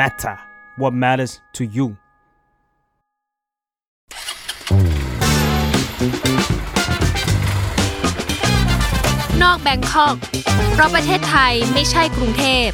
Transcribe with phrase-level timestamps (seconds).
[0.00, 0.36] matter
[0.80, 1.86] what matters to you
[9.42, 10.16] นอก Bangkok
[10.72, 12.68] เพราะประเทศไทยไม่ใช่กรุงเทพ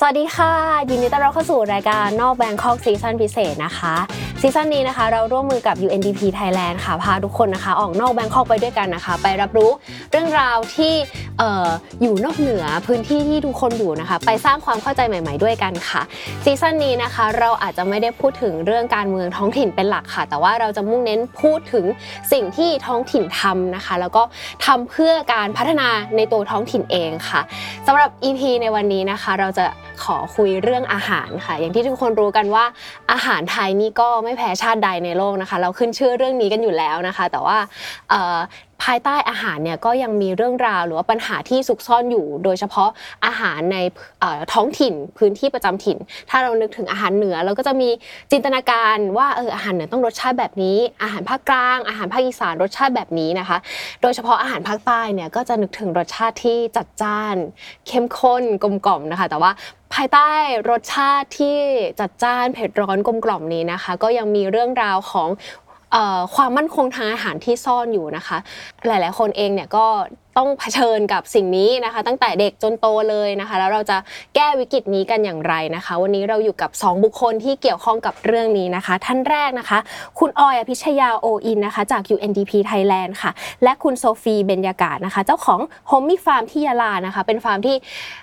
[0.00, 0.52] สวัสดีค่ะ
[0.90, 3.94] ยินดีต้อนรับเข้าสู่รายการนอก Bangkok ซีซั่นพิเศษนะคะ
[4.40, 9.70] ซีซั่นนี้นะคะ เราร่วมมือกับ UNDP Thailand ค่ะ พาทุกคนนะคะ ออกนอก Bangkok ไปด้วยกันนะคะ ไปรับรู้
[10.10, 10.92] เรื่องราวที่
[11.40, 11.68] ออ
[12.02, 16.02] อยู่นอกเหนือพื้นที่ที่ทุกคนอยู่นะคะ ไปสร้างความเข้าใจใหม่ ๆ ด้วยกันค่ะ
[16.44, 21.84] ซีซั่นนี้นะคะ เราอาจจะไม่ได้พูดถึงเรื่องการเมืองท้องถิ่นเป็นหลักค่ะ แต่ว่าเราจะมุ่งเน้นพูดถึง
[22.32, 24.22] สิ่งที่ท้องถิ่นทำนะคะ แล้วก็
[24.66, 27.40] ทำเพื่อการพัฒนาในตัวท้องถิ่นเองค่ะ
[27.86, 29.64] สำหรับ EP ในวันนี้นะคะ เราจะ
[30.04, 32.64] ขอคุยเรื่องอาหารค่ะ อย่างที่ทุกคนรู้กันว่า
[33.12, 37.58] อาหารไทยนี่ก็ไม่แพ้ชาติใดในโลกนะคะ เราขึ้นชื่อเรื่องนี้กันอยู่แล้วนะคะ แต่ว่า
[38.84, 42.88] ภายใต้อาหารเนี่ยก็ยังมีเรื่องราวหรือว่าปัญหาที่ซุกซ่อนอยู่ โดยเฉพาะ
[43.26, 43.78] อาหารใน
[44.52, 45.98] ท้องถิ่นพื้นที่ประจำถิ่น
[46.30, 47.88] ถ้าเรานึกถึงอาหารเหนือเราก็จะมี
[48.32, 53.58] จินตนาการว่าเอออาหารเหนือต้องรสชาติแบบนี้ อาหารภาคกลาง อาหารภาคอีสานรสชาติแบบนี้นะคะ
[54.02, 57.36] โดยเฉพาะอาหารภาคใต้เนี่ยก็จะนึกถึงรสชาติที่จัดจ้าน
[57.88, 59.52] เข้มข้นกลมกล่อมนะคะ แต่ว่า
[59.94, 60.30] ภายใต้
[60.70, 61.58] รสชาติที่
[62.00, 65.28] จัดจ้านเผ็ดร้อนกลมกล่อมนี้นะคะ ก็ยังมีเรื่องราวของ
[66.34, 68.38] ความมั่นคงทางอาหารที่ซ่อนอยู่นะคะ
[68.86, 69.86] หลาย ๆ คนเองเนี่ยก็
[70.36, 73.96] ต้องเผชิญกับสิ่งนี้นะคะ ตั้งแต่เด็กจนโตเลยนะคะ แล้วเราจะ
[74.34, 79.78] แก้วิกฤตนี้กันอย่างไรนะคะ วันนี้เราอยู่กับ 2 บุคคลที่เกี่ยวข้องกับเรื่องนี้นะคะ ท่านแรกนะคะ
[80.18, 83.30] คุณออยอภิชยาโออินนะคะ จาก UNDP Thailand ค่ะ
[83.62, 87.76] และคุณโซฟีเบญยากาศนะคะ เจ้าของ h o m มี่ฟาร์มที่ยะลานะคะ เป็นฟาร์มที่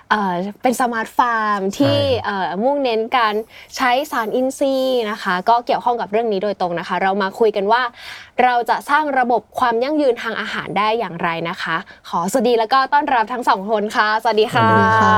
[0.09, 3.35] เอ่อเป็น smart farm ที่เอ่อมุ่งเน้นการ
[3.75, 7.81] ใช้สารอินทรีย์นะคะ ก็เกี่ยวข้องกับเรื่องนี้โดยตรงนะคะ เรามาคุยกันว่า
[8.41, 11.75] เราจะสร้างระบบความยั่งยืนทางอาหารได้อย่างไรนะคะ
[12.09, 15.15] ขอสวัสดีแล้วก็ต้อนรับทั้งสองคนค่ะ สวัสดีค่ะสวัสดีค่ะ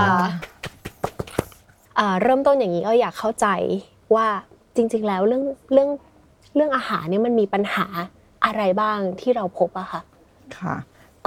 [1.99, 3.47] อ่าเริ่มต้นอย่างนี้ก็อยากเข้าใจ
[4.15, 4.27] ว่า
[4.75, 5.89] จริง ๆ แล้วเรื่องเรื่อง
[6.55, 7.85] เรื่องอาหารเนี่ยมันมีปัญหา
[8.45, 10.01] อะไรบ้างที่เราพบอะค่ะ
[10.57, 10.75] ค่ะ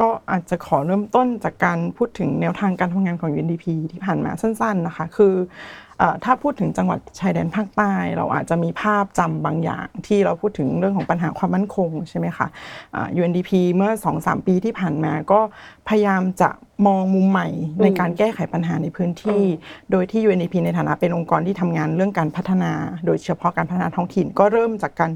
[0.00, 5.87] ก็อาจจะขอเริ่มต้นจากการพูดถึงแนวทางการทำงานของ UNDP ที่ผ่านมาสั้น ๆนะคะ คือเอ่อ
[6.24, 12.46] ถ้าพูดถึงจังหวัดชายแดนภาคใต้ เราอาจจะมีภาพจำบางอย่างที่เราพูดถึงเรื่องของปัญหาความมั่นคงใช่ไหมคะ
[12.94, 15.40] อ่า UNDP เมื่อ 2-3 ปีที่ผ่านมาก็
[15.88, 16.50] พยายามจะ
[16.86, 17.48] มองมุมใหม่
[17.82, 19.42] ในการแก้ไขปัญหาในพื้นที่
[19.90, 22.72] โดยที่ UNDP ในฐานะเป็นองค์กรที่ทำงานเรื่องการพัฒนา
[23.06, 25.10] โดยเฉพาะการพัฒนาท้องถิ่นก็เริ่มจากการ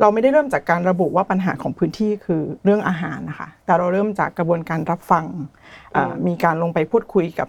[0.00, 5.24] เราไม่ได้เริ่มจากการระบุว่าปัญหาของพื้นที่คือเรื่องอาหารนะคะ แต่เราเริ่มจากกระบวนการรับฟัง
[5.96, 7.48] อ่ามีการลงไปพูดคุยกับ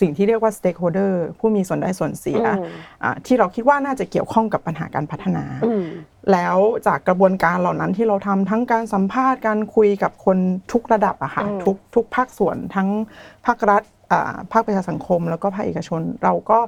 [0.00, 5.84] สิ่งที่เรียกว่า stakeholder ผู้มีส่วนได้ส่วนเสียอืมอ่าที่เราคิดว่าน่าจะเกี่ยวข้องกับปัญหาการพัฒนาอืม
[6.32, 10.38] แล้วจากกระบวนการเหล่านั้นที่เราทำทั้งการสัมภาษณ์การคุยกับคน
[10.72, 12.88] ทุกระดับอะค่ะอืมทุกทุกภาคส่วนทั้ง
[13.46, 13.82] ภาครัฐ
[14.12, 16.58] อ่าภาคประชาสังคมแล้วก็ภาคเอกชนเราก็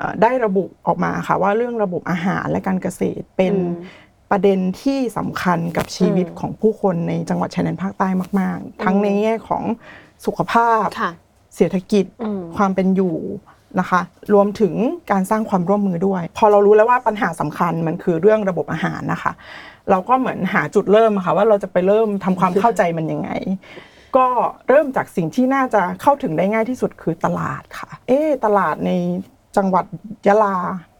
[0.00, 3.54] อ่าได้ระบุออกมาค่ะว่าเรื่องระบบอาหารและการเกษตรเป็น
[4.34, 8.08] ประเด็นที่สำคัญกับชีวิตอืมของผู้คนในจังหวัดชายแดนภาคใต้
[8.40, 9.64] มาก ๆ ทั้งในแง่ของ
[10.26, 11.12] สุขภาพค่ะ
[11.56, 13.16] เศรษฐกิจอืมความเป็นอยู่
[13.80, 14.00] นะคะ
[14.34, 14.74] รวมถึง
[15.10, 19.32] การสร้างความร่วมมือด้วย พอเรารู้แล้วว่าปัญหาสำคัญมันคือเรื่องระบบอาหารนะคะ
[19.90, 23.30] เราก็เหมือนหาจุดเริ่มค่ะว่าเราจะไปเริ่มทำความเข้าใจมันยังไง
[24.16, 24.26] ก็
[24.68, 28.90] เริ่มจากสิ่งที่น่าจะเข้าถึงได้ง่ายที่สุดคือตลาดค่ะ เอ๊ะตลาดใน
[29.56, 29.84] จังหวัด
[30.26, 30.56] ยะลา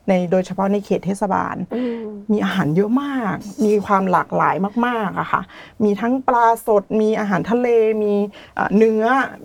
[0.08, 1.98] ในโดยเฉพาะในเขตเทศบาลอืม
[2.32, 4.54] มีอาหารเยอะมาก มีความหลากหลาย
[4.86, 5.42] มากๆอะค่ะ
[5.84, 7.68] มีทั้งปลาสด มีอาหารทะเล
[8.02, 8.14] มี
[8.54, 9.04] เอ่อเนื้อ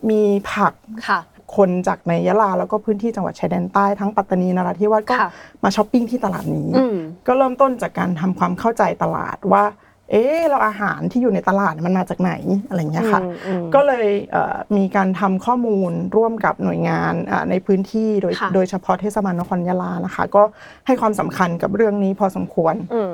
[0.09, 0.21] มี
[0.51, 0.73] ผัก
[1.07, 1.19] ค่ะ
[1.57, 5.29] คนจากในยะลาแล้วก็พื้นที่จังหวัดชายแดนใต้ทั้งปัตตานีนราธิวาสก็ค่ะ
[5.63, 6.95] มาช้อปปิ้งที่ตลาดนี้อืม
[7.27, 9.63] ก็เริ่มต้นจากการทำความเข้าใจตลาดว่า
[10.11, 12.33] เอ๊ะเราอาหารที่อยู่ในตลาดมันมาจากไหน
[12.67, 20.43] อะไรอย่างเงี้ยค่ะอืมอืมก็เลยเอ่อมีการทำข้อมูลร่วมกับหน่วยงานอ่าในพื้นที่โดยค่ะโดยเฉพาะเทศบาลนครยะลานะคะ ก็
[20.87, 23.13] ให้ความสำคัญกับเรื่องนี้พอสมควรอืม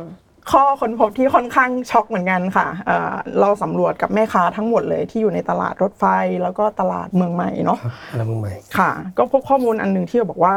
[0.52, 6.06] ข้อค้นพบที่ค่อนข้างช็อกเหมือนกันค่ะเอ่อเราสำรวจกับแม่ค้าทั้งหมดเลยที่อยู่ในตลาดรถไฟ
[6.44, 7.80] แล้วก็ตลาดเมืองใหม่เนาะ
[8.12, 10.56] อะไรมึงใหม่ค่ะ ก็พบข้อมูลอันหนึ่งที่บอกว่า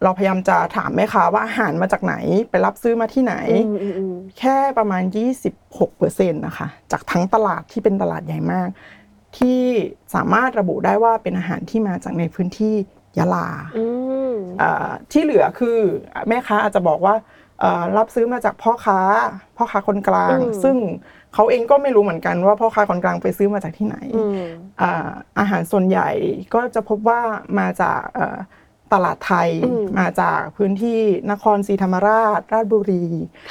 [0.00, 2.14] เอ่อเราพยายามจะถามแม่ค้าว่าอาหารมาจากไหน
[2.50, 3.34] ไปรับซื้อมาที่ไหน
[3.66, 5.02] อืมอืมอืมแค่ประมาณ
[5.50, 8.68] 26เปอร์เซ็นต์นะคะ จากทั้งตลาดที่เป็นตลาดใหญ่มาก
[9.38, 9.62] ที่
[10.14, 12.74] สามารถระบุได้ว่าเป็นอาหารที่มาจากในพื้นที่
[13.18, 13.48] ยะลา
[13.78, 13.86] อื
[14.30, 14.32] ม
[14.62, 15.78] อ่าที่เหลือคือ
[16.28, 17.14] แม่ค้าอาจจะบอกว่า
[17.60, 19.00] เอ่อรับซื้อมาจากพ่อค้า
[19.56, 20.76] พ่อค้าคนกลางอืมซึ่ง
[21.34, 24.44] เขาเองก็ไม่รู้เหมือนกันว่าพ่อค้าคนกลางไปซื้อมาจากที่ไหนอืม
[24.82, 26.10] อ่าอาหารส่วนใหญ่
[26.54, 27.20] ก็จะพบว่า
[27.58, 28.38] มาจากเอ่อ
[28.92, 31.00] ตลาดไทยอืม มาจากพื้นที่
[31.30, 33.04] นครศรีธรรมราช ราชบุรี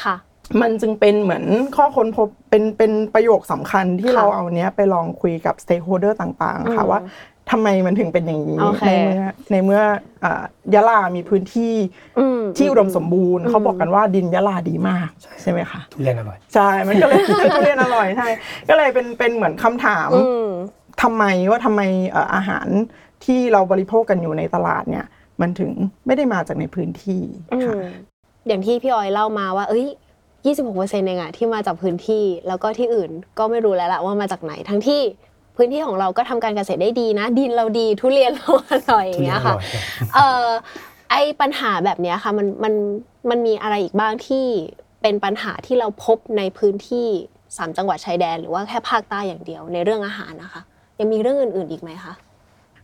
[0.03, 0.15] ค่ะ
[0.61, 1.45] มันจึงเป็นเหมือน
[1.75, 6.99] ข้อค้นพบเป็นเป็นประโยคสำคัญที่ค่ะเราเอาเนี้ยไปลองคุยกับสเต็กโฮเดอร์ต่างๆ ค่ะอืมว่า
[7.51, 9.21] ทำไมมันถึงเป็นอย่างนี้โอเค ในเมื่อ
[9.51, 9.81] ในเมื่อ
[10.23, 10.43] อ่า
[10.73, 11.73] ยะลามีพื้นที่
[12.19, 15.09] อืม ที่อุดมสมบูรณ์เขาบอกกันว่าดินยะลาดีมาก
[15.41, 17.21] ใช่ไหมคะ ทุเรียนอร่อย ใช่ มันก็เลย
[17.55, 18.29] ทุเรียนอร่อยใช่
[18.69, 20.45] ก็เลยเป็นเป็นเหมือนคำถามอืม
[21.01, 21.81] ทำไมว่าทำไม
[22.11, 22.67] เอ่ออาหาร
[23.25, 25.05] ที่เราบริโภคกันอยู่ในตลาดเนี่ย
[25.41, 25.71] มันถึง
[26.05, 27.21] ไม่ได้มาจากในพื้นที่
[27.65, 27.81] ค่ะอืม
[28.47, 29.87] อย่างที่พี่ออยเล่ามาว่า เอ้ย
[30.31, 35.01] 26เปอร์เซ็นต์เองอะที่มาจากพื้นที่แล้วก็ที่อื่นก็ไม่รู้แล้วละว่ามาจากไหนทั้งที่
[35.57, 40.47] พื้นที่ของเราก็ทำการเกษตรได้ดีนะ ดินเราดีทุเรียนเราอร่อยอย่างเงี้ยค่ะทุเรียนอร่อยครับเอ่อ
[41.11, 42.73] ไอปัญหาแบบเนี้ยค่ะมันมัน
[43.29, 44.45] มันมีอะไรอีกบ้างที่
[45.01, 47.07] เป็นปัญหาที่เราพบในพื้นที่
[47.57, 50.61] สามจังหวัดชายแดน หรือว่าแค่ภาคใต้อย่างเดียวในเรื่องอาหารนะคะ
[50.99, 52.13] ยังมีเรื่องอื่น ๆอีกไหมคะ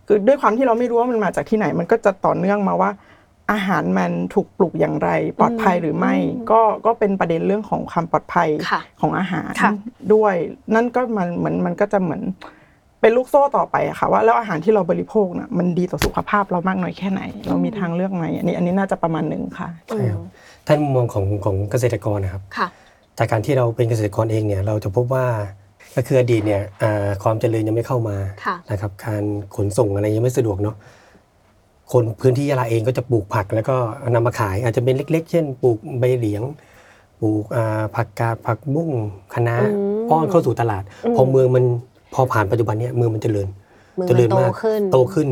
[0.07, 2.91] คือด้วยความที่เราไม่รู้ว่ามันมาจากที่ไหน มันก็จะต่อเนื่องมาว่า
[3.51, 5.09] อาหารมันถูกปลูกอย่างไร
[5.39, 6.15] ปลอดภัยหรือไม่
[6.51, 9.71] ก็ก็เป็นประเด็นเรื่องของความปลอดภัยค่ะของอาหารค่ะ
[10.13, 10.35] ด้วย
[10.75, 12.21] นั่นก็มันเหมือนมันก็จะเหมือน
[13.01, 20.21] เป็นลูกโซ่ต่อไปอะค่ะว่าแล้วอาหารที่เราบริโภคน่ะมันดีต่อสุขภาพเรามากน้อยแค่ไหน เรามีทางเลือกไหมอันนี้อันนี้น่าจะประมาณหนึ่งค่ะใช่ครับ
[20.67, 22.67] ท่านมุมมองของของเกษตรกรนะครับค่ะ
[23.17, 25.25] จากการที่เราเป็นเกษตรกรเองเนี่ยเราจะพบว่า
[25.95, 29.23] ก็คืออดีตเนี่ยอ่าความเจริญยังไม่เข้ามาค่ะนะครับการ
[29.55, 30.75] ขนส่งอะไรยังไม่สะดวกเนาะ
[31.91, 33.75] คนพื้นที่ยะลาเองก็จะปลูกผักแล้วก็
[34.15, 36.43] นำมาขาย อาจจะเป็นเล็ก ๆ เช่น ปลูกใบเหลียง
[37.21, 38.91] ปลูกอ่าผักกาดผักบุ้ง
[39.33, 41.65] คะน้าอืมป้อนเข้าสู่ตลาดอืมพอเมืองมัน
[42.13, 43.47] พอผ่านปัจจุบันเนี่ยเมืองมันเจริญ
[43.95, 45.27] เมืองเจริญมันโตมากขึ้นโตขึ้น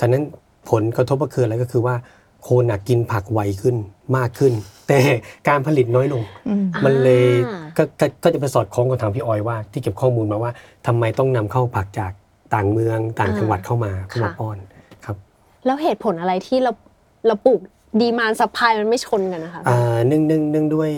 [0.00, 0.22] ฉะนั้น
[0.70, 1.94] ผลกระทบก็คืออะไรก็คือว่า
[2.48, 3.76] คนอะกินผักไวขึ้น
[4.16, 4.52] มากขึ้น
[4.88, 4.98] แต่
[5.48, 6.22] การผลิตน้อยลง
[6.84, 10.52] มันเลยอ่าก็ก็ก็จะไปสอดคล้องกับทางพี่ออยว่า ที่เก็บข้อมูลมาว่า
[10.86, 12.12] ทำไมต้องนำเข้าผักจาก
[12.54, 14.58] ต่างเมืองต่างจังหวัดเข้ามาเพื่อมาค่ะป้อน
[15.04, 15.16] ครับ
[15.66, 16.72] แล้วเหตุผลอะไรที่เรา
[17.26, 17.60] เราปลูก
[18.00, 20.90] ดีมานสปายมันไม่ชนกันนะคะอ่าเนื่องเนื่องเนื่องด้วย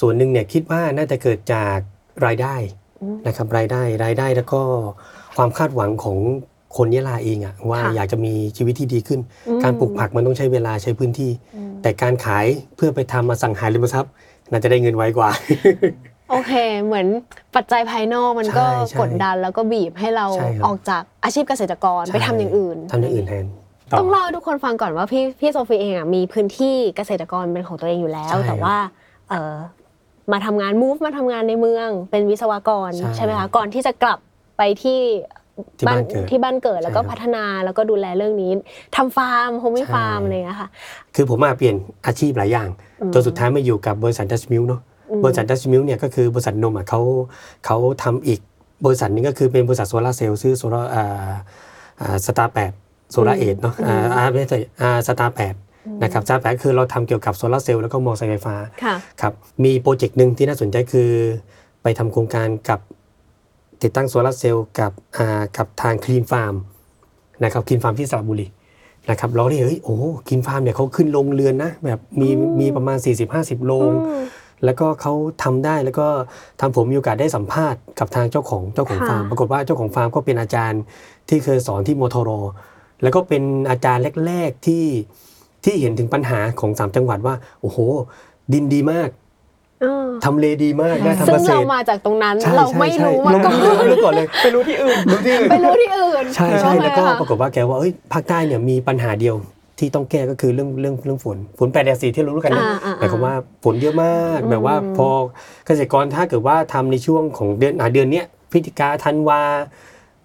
[0.00, 1.78] ส่วนหนึ่งเนี่ยคิดว่าน่าจะเกิดจาก
[2.26, 2.54] รายได้
[3.02, 4.60] อืมนะครับรายได้รายได้แล้วก็
[5.36, 6.18] ความคาดหวังของ
[6.76, 12.46] คนยะลาเองอะว่าค่ะอยากจะมีชีวิตที่ดีขึ้นอืมการปลูกผักมันต้องใช้เวลาใช้พื้นที่อืมแต่การขาย
[12.76, 14.12] เพื่อไปทำมาสั่งหาริมทรัพย์
[14.50, 15.30] น่าจะได้เงินไวกว่า
[16.30, 16.52] โอเค
[16.84, 17.06] เหมือน
[17.56, 23.46] ปัจจัยภายนอกมันก็ใช่ใช่กดดันแล้วก็บีบให้เราใช่ครับออกจากอาชีพเกษตรกรไปทำอย่างอื่นทำอย่างอื่นแทน
[23.90, 28.76] ต่ต้องเล่าให้ทุกคนฟังก่อนว่าพี่พี่โซฟีเองอะมีพื้นที่เกษตรกรเป็นของตัวเองอยู่แล้วใช่แต่ว่า
[29.30, 29.54] เออ
[30.32, 34.18] มาทำงาน move มาทำงานในเมือง เป็นวิศวกรใช่ใช่ไหมคะก่อนที่จะกลับ
[34.58, 35.00] ไปที่
[35.78, 38.50] ที่บ้านเกิดที่บ้านเกิดแล้วก็ใช่ครับพัฒนาแล้วก็ดูแลเรื่องนี้
[38.96, 40.68] ทำฟาร์มโฮมมี่ใช่ฟาร์มอะไรอย่างเงี้ยค่ะ
[41.14, 41.76] คือผมมาเปลี่ยน
[42.06, 42.68] อาชีพหลายอย่าง
[43.00, 47.00] อืมจนสุดท้ายมาอยู่กับบริษัทดัชมิลเนาะอืมบริษัทดัชมิลเนี่ยก็คือบริษัทนมอะเขา
[47.66, 48.40] เขาทำอีก
[48.84, 51.32] บริษัทหนึงก็คือเป็นบริษัทโซลาร์เซลล์ชื่อโซลาร์อ่า
[52.00, 52.72] อ่าสตาร์แปด
[53.12, 55.54] โซลาร์เอทเนาะอ่าอ่าไม่ใช่อ่าสตาร์แปด
[56.02, 59.32] นะครับสตาร์แปดคือเราทำเกี่ยวกับโซลาร์เซลล์แล้วก็มอเตอร์ไฟฟ้าค่ะครับ
[59.64, 61.10] มีโปรเจกต์หนึ่งที่น่าสนใจคือ
[61.82, 62.80] ไปทำโครงการกับ
[63.82, 66.54] ติดตั้งโซลาร์เซลล์กับอ่ากับทางคลีนฟาร์ม
[67.44, 68.46] นะครับคลีนฟาร์มที่สระบุรี
[69.10, 69.96] นะครับเราได้เฮ้ยโอ้
[70.28, 72.28] คลีนฟาร์มเนี่ยเขาขึ้นโรงเรือนนะแบบมี
[72.60, 72.98] มีประมาณ
[73.32, 73.92] 40-50 โรง
[74.64, 75.12] แล้วก็เขา
[75.42, 76.06] ทำได้แล้วก็
[76.60, 80.82] ทางผมมีโอกาสได้สัมภาษณ์กับทางเจ้าของเจ้าของค่ะฟาร์มปรากฏว่าเจ้าของฟาร์มก็เป็นอาจารย์
[81.28, 82.30] ที่เคยสอนที่มทร
[83.02, 84.84] แล้วก็เป็นอาจารย์แรก ๆที่
[85.64, 87.78] ที่เห็นถึงปัญหาของสามจังหวัดว่า โอ้โห
[88.52, 89.21] ดินดีมากเออ
[90.24, 99.34] ทำเลดีมากนะซึ่ทำเกงษเราตรมาจากตรงนั้น ใช่เราใช่ไม่ใช่รู้มาก่อนไม่รู้ก่อนเลยไปรู้ที่อื่นรู้ที่อื่น ไปรู้ที่อื่นใช่ใช่โอเคแล้วก็ค่ะปรากฏว่าแกว่าเอ้ยภาคใต้เนี่ยมีปัญหาเดียว
[99.78, 103.34] ที่ต้องแก้ก็คือเรื่องเรื่องเรื่องฝนฝนแปดแดดสีที่เรารู้กันนะอ่าอ่าหมายความว่า
[103.64, 105.08] ฝนเยอะมากอืมแบบว่าพอ
[105.66, 109.40] เกษตรกรถ้าเกิดว่าทำในช่วงของเดือนอ่าเดือนเนี้ยพฤศจิกาธันวา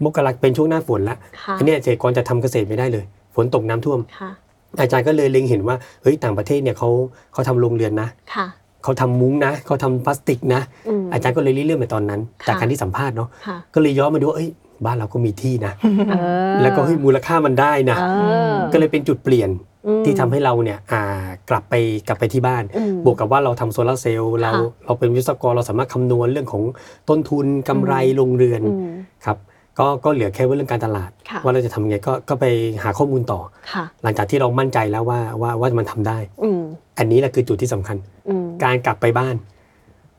[0.04, 4.32] มกราเป็นช่วงหน้าฝนละค่ะอันเนี้ยเกษตรกรจะทำเกษตรไม่ได้เลย ฝนตกน้ำท่วม ค่ะ
[4.80, 6.90] อาจารย์ก็เลยเล็งเห็นว่าเฮ้ยต่างประเทศเนี่ยเขา
[7.34, 8.48] เขาทำโรงเรือนนะ ค่ะ
[8.88, 14.50] เขาทำมุ้งนะเขาทำพลาสติกนะอืมอาจารย์ก็เลยริเริ่มในตอนนั้นค่ะจากการที่สัมภาษณ์เนาะค่ะก็เลยย้อนมาดูว่าเอ้ย
[14.86, 15.74] บ้านเราก็มีที่นะ
[16.10, 16.16] เอ
[16.52, 19.50] อแล้วก็เฮ้ยมูลค่ามันได้นะเออก็เลยเป็นจุดเปลี่ยน
[19.88, 21.02] อืมที่ทำให้เราเนี่ยอ่า
[21.50, 21.74] กลับไป
[22.08, 26.64] กลับไปที่บ้านอืมบวกกับว่าเราทำโซลาร์เซลล์เราค่ะเราเป็นวิศวกรเราสามารถคำนวณเรื่องของ
[27.10, 28.94] ต้นทุนกำไรโรงเรือนอืม
[29.26, 29.38] ครับ
[29.80, 32.46] ก็ก็เหลือแค่ว่าเรื่องการตลาด ค่ะว่าเราจะทำยังไงก็ก็ไป
[32.84, 33.40] หาข้อมูลต่อ
[33.74, 36.62] ค่ะ หลังจากที่เรามั่นใจแล้วว่าว่าว่ามันทำได้ อืม
[36.98, 37.98] อันนี้แหละคือจุดที่สำคัญ
[38.30, 39.36] อืมการกลับไปบ้าน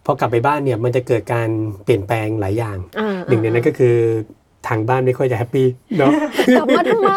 [0.05, 1.49] พอกลับไปบ้านเนี่ยมันจะเกิดการ
[1.85, 3.97] เปลี่ยนแปลงหลายอย่าง อ่าหนึ่งในนั้นก็คือ
[4.69, 5.67] ทางบ้านไม่ค่อยจะแฮปปี้
[5.99, 6.11] เนาะ
[6.57, 7.13] กลับมาทำไม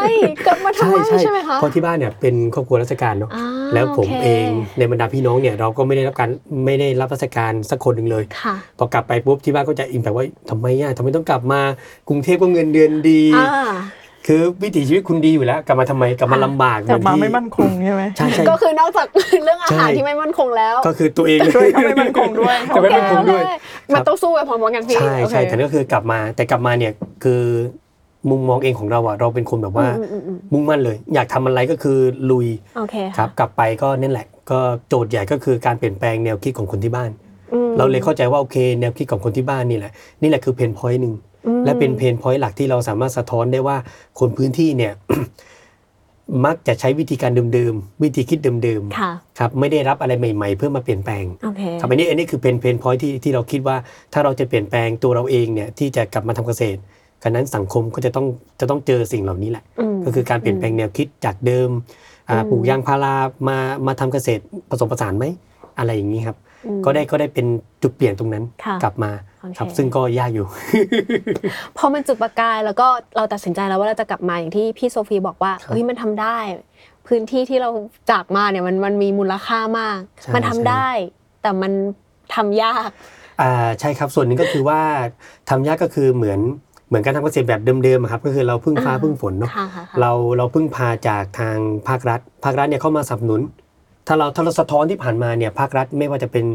[0.46, 6.29] กลับมาทำไมใช่ไหมคะเพราะที่บ้านเนี่ยเป็นครอบครัวราชการเนาะอ่าแล้วผมโคเองในบรรดาพี่น้องเนี่ยเราก็ไม่ได้รับการ
[6.65, 11.62] ไม่ได้รับราชการสักคนหนึ่งเลยค่ะพอกลับไปปุ๊บที่บ้านก็จะอิมแบบว่าทำไมอะทำไมต้องกลับมา
[12.08, 13.72] กรุงเทพก็เงินเดือนดีอ่า
[14.28, 19.08] คือวิถีชีวิตคุณดีอยู่แล้วกลับมาทำไมกลับมาค่ะลำบากกลับมาเหไม่ที่มั่นคงใช่ไหมใช่ใช่ ก็คือนอกจาก
[19.44, 23.51] เรื่องอาหารใช่ ที่ไม่มั่นคงแล้วก็คือตัวเองด้วยก็ไม่มั่นคงด้วย จะไม่มั่นคงด้วยโอเค
[23.94, 26.92] มันต้องสู้ไปพร้อมๆกันพี่ใช่โอเคใช่แต่ก็คือกลับมาแต่กลับมาเนี่ย
[27.24, 27.42] คือ
[28.30, 31.98] มุมมองเองของเราอะเราเป็นคนแบบว่า อืมอืมอืมมุ่งมั่นเลย อยากทำอะไรก็คือ
[32.32, 32.48] ลุย
[32.78, 37.10] โอเคครับ กลับไปก็นั่นแหละ ก็โจทย์ใหญ่ก็คือการเปลี่ยนแปลงแนวคิดของคนที่บ้าน
[37.54, 41.31] อืมเราเลยเข้าใจว่าโอเค แนวคิดของคนที่บ้านนี่แหละนี่แหละคือ pain point หนึ่งอืม
[41.65, 43.77] และเป็น pain point หลักที่เราสามารถสะท้อนได้ว่า
[44.19, 44.93] คนพื้นที่เนี่ย
[46.45, 53.77] มักจะใช้วิธีการเดิมๆวิธีคิดเดิมค่ะๆครับไม่ได้รับอะไรใหม่ ๆ เพื่อมาเปลี่ยนแปลงโอเคครับอันนี้อันนี้คือเป็น pain point ที่ที่เราคิดว่า
[54.13, 56.79] ถ้าเราจะเปลี่ยนแปลงตัวเราเองเนี่ยที่จะกลับมาทำเกษตร
[57.24, 58.25] กันนั้นสังคมก็จะต้อง
[58.60, 61.69] จะต้องเจอสิ่งเหล่านี้แหละก็คือการเปลี่ยนแปลงแนวคิดจากเดิม
[62.29, 63.15] อ่าอืมปลูกยางพารา
[63.48, 63.57] มา
[63.88, 65.25] มาทำเกษตรผสมผสานไหม
[65.79, 66.50] อะไรอย่างนี้ครับอืม
[66.86, 67.46] ก็ได้ก็ได้เป็น
[67.82, 70.46] จุดเปลี่ยนตรงนั้นค่ะกลับมาโอเคครับซึ่งก็ยากอยู่
[71.77, 76.38] พอมันจุดประกายแล้วก็เราตัดสินใจแล้วว่าเราจะกลับมาอย่างที่พี่โซฟีบอกว่าครับเฮ้ยมันทำได้
[77.08, 77.70] พื้นที่ที่เรา
[78.12, 80.89] จากมาเนี่ยมันมันมีมูลค่ามากใช่มันทำใช่ได้
[81.41, 81.72] แต่มัน
[82.36, 82.89] ทำยาก
[83.41, 84.82] อ่าใช่ครับส่วนหนึ่งก็คือว่า
[85.50, 86.39] ทำยากก็คือเหมือน
[86.88, 93.41] เหมือนการทำเกษตรแบบเดิมๆอะครับก็คือเราพึ่งฟ้าอ่าพึ่งฝนเนาะค่ะค่ะค่ะเราเราพึ่งพาจากทางภาครัฐ ภาครัฐเนี่ยเข้ามาสนับสนุน
[94.12, 96.46] ถ้าเราถ้าเราสะท้อนที่ผ่านมาเนี่ยภาครัฐไม่ว่าจะเป็น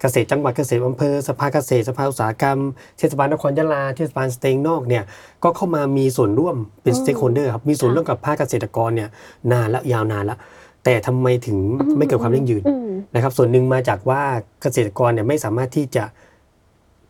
[0.00, 2.58] เกษตรจังหวัดเกษตรอำเภอสภาเกษตรสภาอุตสาหกรรม
[2.98, 5.04] เทศบาลนครยะลาเทศบาลสะเตงนอกเนี่ย
[5.44, 9.08] ก็เข้ามามีส่วนร่วมเป็นอืม stakeholder ครับมีส่วนร่วมกับภาคเกษตรกรเนี่ย
[9.52, 10.38] นานและยาวนานแล้ว
[10.84, 11.58] แต่ทำไมถึง
[11.98, 14.22] ไม่เกิดความยั่งยืนอืมนะครับ ส่วนหนึ่งมาจากว่า
[14.62, 16.04] เกษตรกรเนี่ยไม่สามารถที่จะ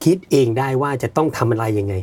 [0.04, 1.94] คิดเองได้ว่าจะต้องทำอะไรยังไง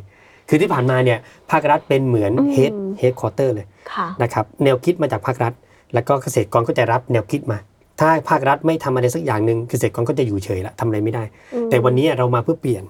[0.49, 1.19] คือที่ผ่านมาเนี่ย
[1.51, 5.53] ภาครัฐเป็นเหมือนอืม head headquarter เลยค่ะนะครับแนวคิดมาจากภาครัฐ
[5.93, 7.57] แล้วก็เกษตรกรก็จะรับแนวคิดมา
[8.01, 12.83] ถ้าภาครัฐไม่ทำอะไรสักอย่างหนึ่งเกษตรกรก็จะอยู่เฉยละทำอะไรไม่ได้อืมแต่วันนี้เรามาเพื่อเปลี่ยน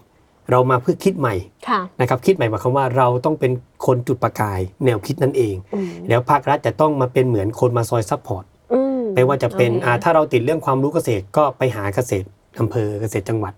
[0.51, 1.36] เรามาเพื่อคิดใหม่
[1.70, 3.51] ค่ะนะครับคิดใหม่หมายความว่าเราต้องเป็น
[3.86, 8.80] คนจุดประกาย แนวคิดนั่นเองอืมแล้วภาครัฐจะต้องมาเป็นเหมือนคนมาคอย support อืม
[9.15, 12.27] ไม่ว่าจะเป็นโอเคอ่าถ้าเราติดเรื่องความรู้เกษตรก็ไปหาเกษตร
[12.60, 13.53] อำเภอเกษตรจังหวัด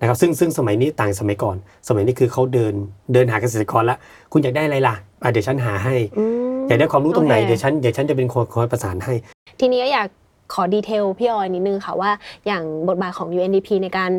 [0.00, 1.56] นะครับซึ่งซึ่งสมัยนี้ต่างสมัยก่อน
[1.88, 2.74] สมัยนี้คือเขาเดิน
[3.12, 3.96] เดินหาเกษตรกรละ
[4.32, 6.24] คุณอยากได้อะไรล่ะอะเดี๋ยวฉันหาให้อื
[6.56, 9.14] มอยากได้ความรู้ตรงไหนโอคเดี๋ยวฉันเดี๋ยวฉันจะเป็นคนคอยประสานให้
[9.60, 10.08] ทีนี้ก็อยาก
[10.52, 12.10] ขอดีเทลพี่ออยนิดนึงค่ะว่า
[12.46, 14.12] อย่างบทบาทของ UNDP ในการ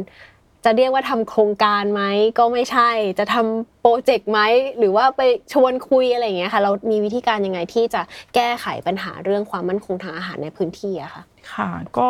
[0.65, 2.03] จะเรียกว่าทำโครงการไหม
[2.39, 4.39] ก็ไม่ใช่ จะทำโปรเจกต์ไหม
[4.77, 5.21] หรือว่าไป
[5.53, 8.01] ชวนคุยอะไรอย่างเงี้ยค่ะ เรามีวิธีการยังไงที่จะ
[8.35, 11.23] แก้ไขปัญหาเรื่องความมั่นคงทางอาหารในพื้นที่อะค่ะ
[11.53, 12.09] ค่ะก็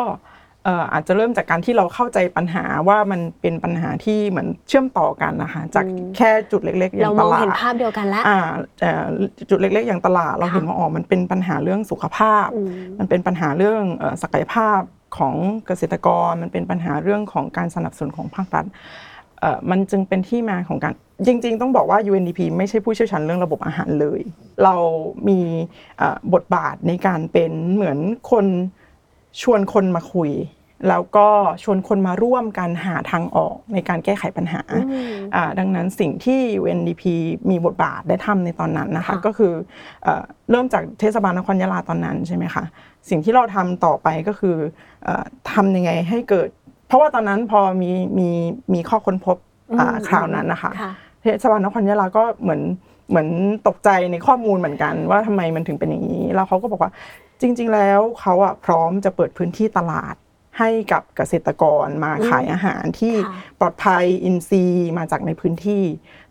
[0.66, 8.38] อ่ออาจจะเริ่มจากการที่เราเข้าใจปัญหาว่ามันเป็นปัญหาที่เหมือนเชื่อมต่อกันนะคะจากอืมแค่จุดเล็กๆอย่าเรางมตองลาดเห็นภาพเดียวกันแล้วอ่า
[8.80, 8.90] แต่
[9.50, 12.68] จุดเล็กๆอย่างตลาดเราค่ะเห็นว่าอ๋อมันเป็นปัญหาเรื่องสุขภาพอืม
[12.98, 14.80] มันเป็นปัญหาเรื่องเอ่อศักยภาพ
[15.16, 15.34] ของ
[15.66, 18.66] เกษตรกร มันเป็นปัญหาเรื่องของการสนับสนุนของภาครัฐ
[19.40, 20.94] เอ่อมันจึงเป็นที่มาของการ
[21.26, 24.20] จริง ๆ ต้องบอกว่า UNDP ไม่ใช่ผู้เชี่ยวชาญเรื่องระบบอาหารเลย
[24.64, 24.74] เรา
[25.28, 25.40] มี
[25.98, 27.98] เอ่อบทบาทในการเป็นเหมือน
[28.32, 28.46] คน
[29.42, 30.30] ชวนคนมาคุย
[30.88, 31.28] แล้วก็
[31.62, 37.02] ชวนคนมาร่วมกันหาทางออกในการแก้ไขปัญหาอืมอ่าดังนั้นสิ่งที่ UNDP
[37.50, 39.52] มีบทบาทได้ทำในตอนนั้นนะคะค่ะก็คือ
[40.02, 42.64] เอ่อเริ่มจากเทศบาลนครยะลาตอนนั้นใช่ไหมคะ
[43.08, 44.56] สิ่งที่เราทำต่อไปก็คือ
[45.04, 46.48] เอ่อทำยังไงให้เกิด
[46.86, 48.28] เพราะว่าตอนนั้นพอมีมี
[48.74, 49.36] มีข้อค้นพบ
[49.78, 52.60] อ่าอืมคราวนั้นนะคะค่ะเทศบาลนครยะลาก็เหมือน
[53.10, 53.28] เหมือน
[53.68, 56.92] ตกใจในข้อมูลเหมือนกันว่าทำไมมันถึงเป็นอย่างนี้ แล้วเขาก็บอกว่า
[57.40, 60.14] จริง ๆ แล้วเขาอะพร้อมจะเปิดพื้นที่ตลาด
[60.58, 65.82] ให้กับเกษตรกรมาขายอาหารที่ค่ะปลอดภัยอินทรีย์มาจากในพื้นที่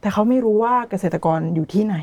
[0.01, 1.97] แต่เขาไม่รู้ว่าเกษตรกรอยู่ที่ไหน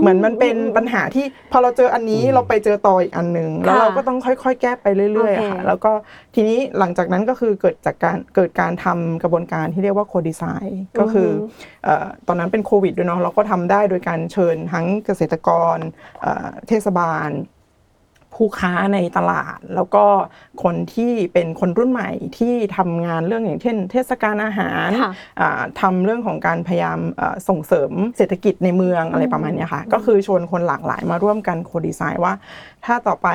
[0.00, 5.92] เหมือนมันเป็นปัญหาที่พอเราเจออันนี้อืมเราไปเจอต่ออีกอันหนึ่งแล้วค่ะเราก็ต้องค่อยๆ แก้ไปเรื่อยๆอะค่ะโอเคแล้วก็
[6.34, 11.34] ทีนี้หลังจากนั้นก็คือเกิดจากการเกิดการทำกระบวนการที่เรียกว่าโคดีไซน์ก็คืออ
[11.84, 15.76] เอ่อตอนนั้นเป็นโควิดด้วยเนาะเราก็ทำได้โดยการเชิญทั้งเกษตรกร
[16.20, 17.28] เอ่อเทศบาล
[18.34, 20.04] ผู้ค้าในตลาด แล้วก็
[20.62, 32.32] คนที่เป็นคนรุ่นใหม่ที่ทำงานเรื่องอย่างเช่น เทศกาลอาหารค่ะอ่าทำเรื่องของการพยายามเอ่อส่งเสริมเศรษฐกิจในเมืองอะไรประมาณเนี้ยค่ะก็คือชวนคนหลากหลายมาร่วมกันโคดีไซน์ว่า
[32.84, 33.28] ถ้าต่อไป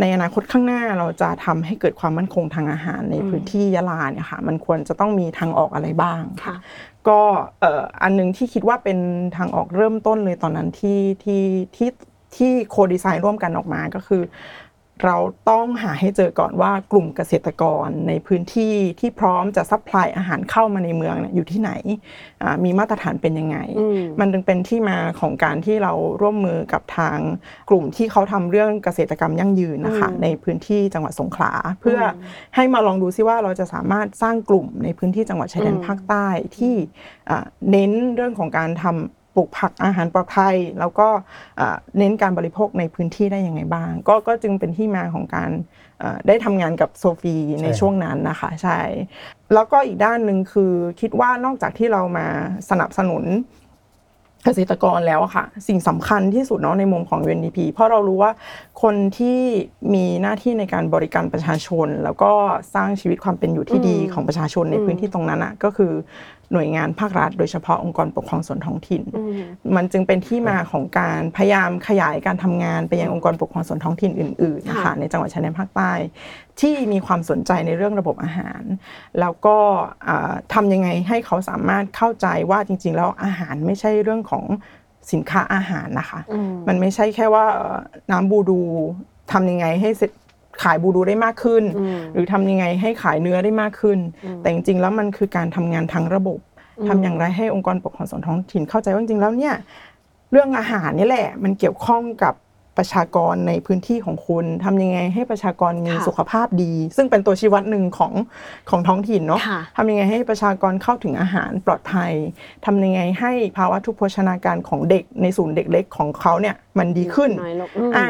[0.00, 6.56] ในอนาคตข้างหน้าเราจะทำให้เกิดความมั่นคงทางอาหารในพื้นที่ยะลาเนี่ยค่ะมันควรจะต้องมีทางออกอะไรบ้างค่ะ
[7.08, 7.20] ก็
[7.60, 8.98] เอ่ออันหนึ่งที่คิดว่าเป็น
[9.36, 11.42] ทางออกเริ่มต้นเลยตอนนั้นที่ที่
[11.76, 11.88] ที่
[12.36, 14.22] ที่ co-design ร่วมกันออกมาก็คือ
[15.04, 15.16] เรา
[15.50, 21.70] ต้องหาให้เจอก่อนว่ากลุ่มเกษตรกรในพื้นที่ที่พร้อมจะ supply อาหารเข้ามาในเมืองเนี่ยอยู่ที่ไหน
[22.42, 27.18] อ่ามีมาตรฐานเป็นยังไงอืมมันจึงเป็นที่มาของการที่เราร่วมมือกับทาง
[27.70, 32.06] กลุ่มที่เขาทำเรื่องเกษตรกรรมยั่งยืนนะคะอืมในพื้นที่จังหวัดสงขลา เพื่ออ
[32.54, 36.74] ให้มาลองดูซิว่าเราจะสามารถสร้างกลุ่มในพื้นที่จังหวัดชายแดนอืมภาคใต้ที่
[37.30, 41.08] อ่าเน้นเรื่องของการทำ ปลูกผักอาหารปลอดภัย แล้วก็
[41.60, 45.50] อ่าเน้นการบริโภคในพื้นที่ได้ยังไงบ้าง ก็ก็จึงเป็นที่มาของการ
[46.00, 48.80] เอ่อได้ทำงานกับโซฟีในใช่ช่วงนั้นนะคะใช่
[49.54, 52.26] แล้วก็อีกด้านหนึ่งคือคิดว่านอกจากที่เรามา
[52.70, 53.24] สนับสนุน
[54.46, 58.32] เกษตรกรแล้วอะค่ะ สิ่งสำคัญที่สุดเนาะในมุมของ UNDP เพราะเรารู้ว่า
[58.82, 59.38] คนที่
[59.94, 62.32] มีหน้าที่ในการบริการประชาชน แล้วก็
[62.74, 65.92] สร้างชีวิตความเป็นอยู่ที่ดีอืมของประชาชนในพื้นที่ตรงนั้นอะก็คือ
[66.52, 69.40] หน่วยงานภาครัฐ โดยเฉพาะองค์กรปกครองส่วนท้องถิ่นอืม
[69.76, 75.92] มันจึงเป็นที่มาของการพยายามขยายการทำงานไปยังองค์กรปกครองส่วนท้องถิ่นอื่นๆนะคะค่ะในจังหวัดชายแดนภาคใต้
[76.60, 78.62] ที่มีความสนใจในเรื่องระบบอาหาร
[79.20, 79.56] แล้วก็
[80.08, 84.44] อ่าทำยังไงให้เขาสามารถเข้าใจว่าจริง ๆ แล้วอาหารไม่ใช่เรื่องของ
[85.12, 87.76] สินค้าอาหารนะคะอืมมันไม่ใช่แค่ว่าเอ่อ
[88.10, 88.60] น้ำบูดู
[89.32, 90.10] ทำยังไงให้เสร็จ
[90.62, 93.98] ขายบูดูได้มากขึ้นอืมหรือทำยังไงให้ขายเนื้อได้มากขึ้น
[94.40, 96.38] แต่จริงๆแล้วมันคือการทำงานทั้งระบบ
[96.88, 99.54] ทำอย่างไรให้องค์กรปกครองส่วนท้องถิ่นเข้าใจว่าจริงๆแล้วเนี่ย
[100.30, 102.34] เรื่องอาหารนี่แหละ มันเกี่ยวข้องกับ
[102.78, 108.12] ประชากรในพื้นที่ของคุณทำยังไงให้ประชากรมีค่ะสุขภาพดี ซึ่งเป็นตัวชี้วัดหนึ่งของ
[108.70, 112.12] ของท้องถิ่นเนาะค่ะทำยังไงให้ประชากรเข้าถึงอาหารปลอดภัย
[112.64, 118.06] ทำยังไงให้ภาวะทุพโภชนาการของเด็กในศูนย์เด็กเล็กของเขาเนี่ยมันดีขึ้นน้อยลงอืมอ่า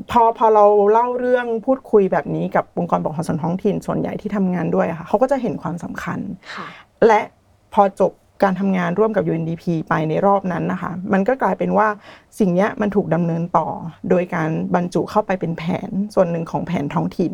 [0.00, 6.18] ปัญหามันน้อยพอพอเราเล่าเรื่องพูดคุยแบบนี้กับองค์กรปกครองส่วนท้องถิ่นส่วนใหญ่ที่ทำงานด้วยอะค่ะเขาก็จะเห็นความสำคัญ
[6.54, 6.66] ค่ะ
[7.06, 7.20] และ
[7.74, 11.88] พอจบ การทำงานร่วมกับ UNDP ไปในรอบนั้นนะคะ มันก็กลายเป็นว่า
[12.38, 13.68] สิ่งเนี้ยมันถูกดำเนินต่อ
[14.10, 17.32] โดยการบรรจุเข้าไปเป็นแผนส่วนหนึ่งของแผนท้องถิ่น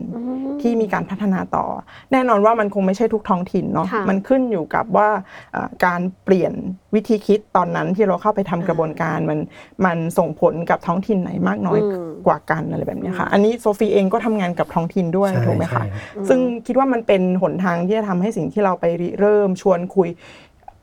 [0.62, 1.66] ที่มีการพัฒนาต่อ
[2.12, 5.08] แน่นอนว่ามันคงไม่ใช่ทุกท้องถิ่นเนาะค่ะมันขึ้นอยู่กับว่า
[5.52, 6.52] เอ่อการเปลี่ยน
[6.94, 9.38] วิธีคิดตอนนั้นที่เราเข้าไปทำกระบวนการมัน
[9.84, 20.08] มันส่งผลกับท้องถิ่นไหนมากน้อยอืมกว่ากันอะไรแบบเนี้ยค่ะ อันนี้โซฟีเองก็ทำงานกับท้องถิ่นด้วยใช่ถูกไหมใช่คะครับซึ่งคิดว่ามันเป็นหนทางที่จะทำให้สิ่งที่เราไปริเริ่มชวนคุย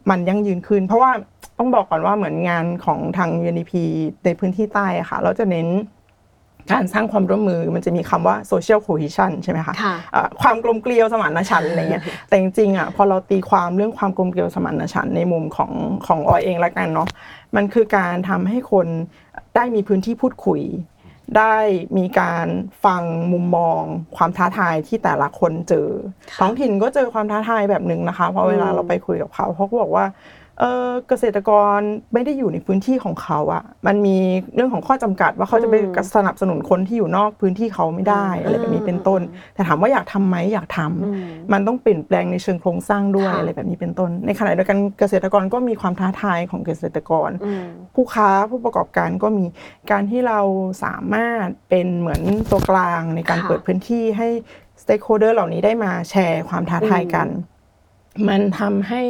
[0.10, 1.12] มันยั่งยืนขึ้น เพราะว่า
[1.58, 3.74] ต้องบอกก่อนว่าเหมือนงานของทาง UNDP
[4.26, 5.68] ในพื้นที่ใต้อะค่ะ เราจะเน้น
[6.74, 15.72] การสร้างความร่วมมือมันจะมีคำว่า social cohesion ใช่ไหมคะค่ะเอ่อความกลมเกลียวสมานฉันท์อะไรเงี้ยแต่จริงๆอะพอเราตีความเรื่องความกลมเกลียวสมานฉันท์ในมุมของ
[16.08, 17.08] ของออยเองละกันเนาะ
[17.56, 18.88] มันคือการทำให้คน
[19.56, 20.62] ได้มีพื้นที่พูดคุย
[21.38, 21.56] ได้
[21.98, 22.48] มีการ
[22.86, 23.82] ฟังมุมมอง
[24.18, 25.88] ความท้าทายที่แต่ละคนเจอ
[26.40, 30.06] ท้องถิ่นก็เจอความท้าทายแบบหนึ่งนะคะเพราะเวลาเราไปคุยกับเขาเขาก็บอกว่า
[30.62, 31.80] เออเกษตรกร
[32.14, 34.18] ไม่ได้อยู่ในพื้นที่ของเขาอะมันมี
[34.56, 35.76] เรื่องของข้อจำกัดว่าเขาจะไป
[36.16, 39.22] สนับสนุนคนที่อยู่นอกพื้นที่เขาไม่ได้อะไรแบบนี้เป็นต้น
[39.54, 47.64] แต่ถามว่าอยากทำไหมอยากทำอืมมันต้องเปลี่ยนแปลงในเชิงโครงสร้างด้วยค่ะอะไรแบบนี้เป็นต้น ในขณะเดียวกันเกษตรกรก็มีความท้าทายของเกษตรกรอืม
[47.96, 49.46] ผู้ค้าผู้ประกอบการก็มี
[49.92, 50.40] การที่เรา
[50.84, 52.22] สามารถเป็นเหมือน
[52.52, 54.28] ตัวกลางในการค่ะเปิดพื้นที่ให้
[54.82, 57.28] สเต็กโฮเดอร์เหล่านี้ได้มาแชร์ความท้าทายกัน
[58.28, 59.04] มันทำให้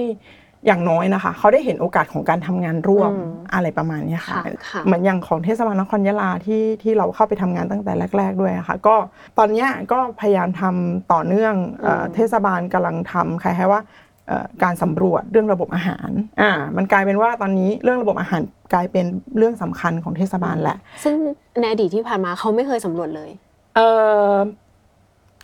[0.65, 8.95] อย่างน้อยนะคะ เขาได้เห็นโอกาสของการทำงานร่วมอืมอะไรประมาณเนี้ยค่ะค่ะค่ะ เหมือนอย่างของเทศบาลนครยะลาที่ที่เราเข้าไปทำงานตั้งแต่แรก ๆ ด้วยอะค่ะ ก็
[9.37, 13.81] ตอนเนี้ยก็พยายามทำต่อเนื่องเอ่อเทศบาลกำลังทำคล้ายๆว่า
[14.27, 16.09] เอ่อการสำรวจเรื่องระบบอาหาร
[16.41, 18.41] อ่ามันกลายเป็นว่าตอนนี้เรื่องระบบอาหาร
[18.73, 19.05] กลายเป็น
[19.37, 21.15] เรื่องสำคัญของเทศบาลแหละ ซึ่ง
[21.61, 23.29] ในอดีตที่ผ่านมาเขาไม่เคยสำรวจเลย
[23.75, 23.87] เอ่
[24.31, 24.33] อ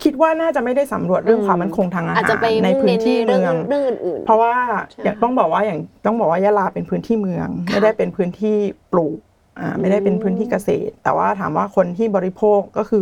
[0.03, 4.53] คิดว่าน่าจะไม่ได้สำรวจเรื่องความมั่นคงทางอาอาจหารจะไปในมุ่งพื้เน้นนที่ในเรื่องเมืองเรื่องอื่นๆเพราะว่า
[4.91, 8.57] ใช่อย่างต้องบอกว่าอย่างต้องบอกว่ายะลาเป็นพื้นที่เมือง ไม่ได้เป็นพื้นที่
[8.91, 9.17] ปลูก
[9.59, 13.01] อ่าไม่ได้เป็นพื้นที่เกษตร แต่ว่าถามว่าคนที่บริโภคก็คือ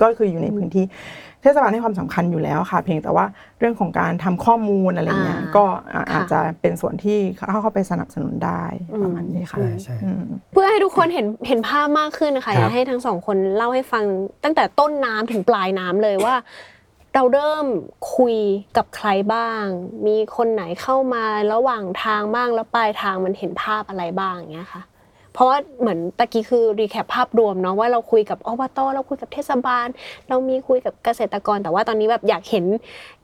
[0.00, 0.84] ก็คืออยู่ในพื้นที่
[1.42, 3.26] เทศบาลให้ความสำคัญอยู่แล้วค่ะ เพียงแต่ว่า
[3.58, 8.64] เรื่องของการทำข้อมูลอะไรเงี้ยอ่าก็อ่าค่ะอาจจะเป็นส่วนที่เข้าเข้าไปสนับสนุนได้
[9.02, 14.04] ประมาณนี้ค่ะใช่ใช่อืมเพื่อให้ทุกคนเห็นเห็นภาพมากขึ้นนะคะครับอยากให้ทั้งสองคนเล่าให้ฟัง
[14.44, 16.34] ตั้งแต่ต้นน้ำถึงปลายน้ำเลยว่า
[17.14, 17.66] เราเริ่ม
[18.16, 18.36] คุย
[18.76, 19.64] กับใครบ้าง
[20.06, 24.82] มีคนไหนเข้ามาระหว่างทางบ้างแล้วปลายทางมันเห็นภาพอะไรบ้างอย่างเงี้ยค่ะ
[25.32, 29.86] เพราะว่าเหมือนตะกี้คือรีแคปภาพรวมเนาะว่าเราคุยกับอบตเราคุยกับเทศบาล
[30.28, 32.64] เรามีคุยกับเกษตรกร แต่ว่าตอนนี้แบบอยากเห็น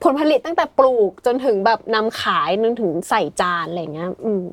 [0.03, 4.45] ผลผลิตตั้งแต่ปลูกจนถึงแบบนำขายจนถึงใส่จานอะไรอย่างเงี้ยอืม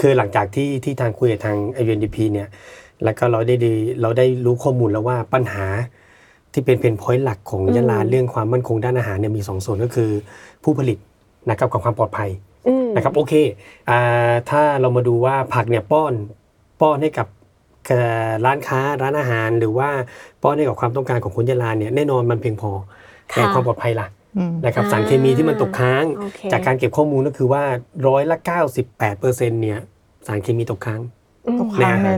[0.00, 2.48] คือหลังจากที่ที่ทางคุยกับทาง UNDP เนี่ย
[3.04, 5.66] แล้วก็เราได้ดีเราได้รู้ข้อมูลแล้วว่าปัญหา
[6.52, 10.10] ที่เป็นเพนพอยต์หลักของยะลาอืมเรื่องความมั่นคงด้านอาหารเนี่ยมีสองส่วนก็คือ
[10.62, 10.98] ผู้ผลิต
[11.50, 12.30] นะครับกับความปลอดภัย
[12.68, 13.34] อืมนะครับโอเค
[13.90, 16.12] อ่าถ้าเรามาดูว่าผักเนี่ยป้อน
[16.80, 17.26] ป้อนให้กับ
[17.86, 19.88] เอ่อร้านค้าร้านอาหาร หรือว่า
[20.42, 22.70] ป้อนให้กับความต้องการของคนยะลาเนี่ยแน่นอนมันเพียงพอ
[23.34, 24.06] แต่ค่ะความปลอดภัยล่ะ
[24.38, 27.62] อืมนะครับอ่าสารเคมีที่มันตกค้างโอเคจากการเก็บข้อมูลก็คือว่า
[28.06, 28.36] ร้อยละ
[28.76, 29.78] 98เปอร์เซ็นต์เนี่ย
[30.26, 31.00] สารเคมีตกค้าง
[31.60, 32.10] ตกค้างใน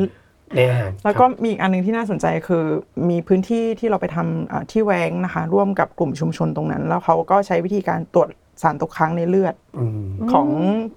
[0.57, 2.65] ในอาหารแล้วก็ครับมีอีกอันหนึงที่น่าสนใจคือ
[3.11, 8.29] มีพื้นที่ที่เราไปทำอ่าที่แวงนะคะ ร่วมกับกลุ่มชุมชนตรงนั้น แล้วเขาก็ใช้วิธีการตรวจ
[8.63, 10.49] สารตกค้างในเลือดอืมของ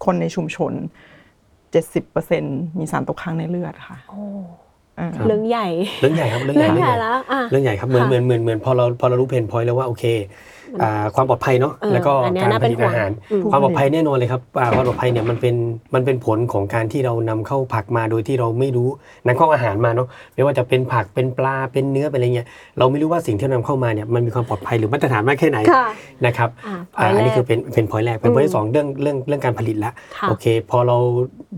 [0.05, 0.73] คนในชุมชน
[1.71, 4.21] 70%มีสารตกค้างในเลือดค่ะโอ้
[4.99, 5.67] อ่าครับเรื่องใหญ่
[6.01, 10.25] เรื่องใหญ่ครับเรื่องเรื่องใหใหญ่ญ่แล้วอะ เรื่องใหญ่ครับเหมือนค่ะเหมือนเหมือนเหมือนพอเราพอเรารู้เพนพอยต์แล้วว่าโอเคอ่า
[11.15, 15.55] ความปลอดภัยเนาะเออแล้วก็อันเนี้ยการน่าผเป็นลิตห่วงอาหารอืมความปลอดภัยแน่นอนเลยครับอ่าความปลอดภัยเนี่ยมันเป็น
[15.93, 18.89] มันเป็นผลของการที่เรานำเข้าผักมาโดยที่เราไม่รู้
[19.25, 25.87] นำเข้าอาหารมาเนาะไม่ว่าจะเป็นผักเป็นปลาเป็นเนื้อเป็นอะไรเงี้ยเราไม่รู้ว่าสิ่งที่เรานำเข้ามาเนี่ยมันมีความปลอดภัยหรือมาตรฐานมากแค่ไหนค่ะ
[26.25, 30.97] นะครับอ่าอ่า point อันนี้แรกคือเป็นเป็นพอยแรกเป็นพอยอืมที่สองเรื่องเรื่องเรื่องการผลิตละค่ะโอเค พอเรา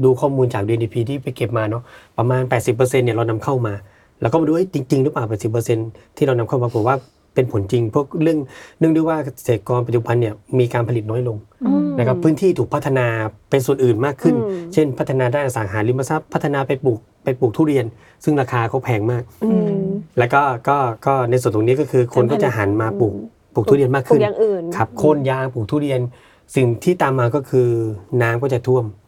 [0.03, 1.83] ดูข้อมูลจาก DNP ที่ไปเก็บมาเนาะ
[2.17, 3.73] ประมาณ 80%เนี่ยเรานำเข้ามา
[4.21, 5.25] แล้วก็มาดูว่าจริง ๆ หรือเปล่า
[5.71, 6.95] 80%ที่เรานำเข้ามาผมว่า
[7.33, 8.39] เป็นผลจริงเพราะเรื่อง
[8.79, 13.07] เนื่องด้วยว่าเกษตรกรปัจจุบันเนี่ยมีการผลิตน้อยลงอืมนะครับพื้นที่ถูกพัฒนา
[13.49, 17.85] เป็นส่วนอื่นมากขึ้นอืมเช่น พัฒนาด้านอสังหาริมทรัพย์ พัฒนาไปปลูกไปปลูกทุเรียน
[18.23, 19.83] ซึ่งราคาเขาแพงมากอืม
[20.19, 23.13] แล้วก็ก็ก็ในส่วนตรงนี้ก็คือคนก็จะหันมาปลูก
[23.53, 25.99] ปลูกทุเรียนมากปลูขึ้กนอย่างอื่นครับโค่นยางปลูกทุเรียน
[26.55, 27.67] สิ่งที่ตามมาก็คือ
[28.21, 29.02] น้ำก็จะท่วมอ่า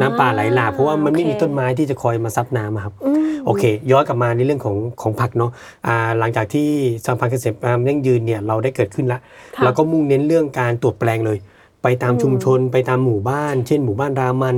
[0.00, 5.50] น้ำป่าไหลหลากเพราะว่ามันไม่โอเคมีต้นไม้ที่จะคอยมาซับน้ำอะครับอืมโอเค ย้อนกลับมาในเรื่องของของผักเนาะ
[5.86, 6.68] อ่าหลังจากที่
[7.04, 9.20] สหพันธ์เกษตรกรรมยั่งยืนเนี่ยเราได้เกิดขึ้นแล้ว
[9.56, 11.38] ค่ะเราก็มุ่งเน้นเรื่องการตรวจแปลงเลย
[11.82, 14.56] ไปตามอืมชุมชนไปตามหมู่บ้าน เช่น หมู่บ้านรามัน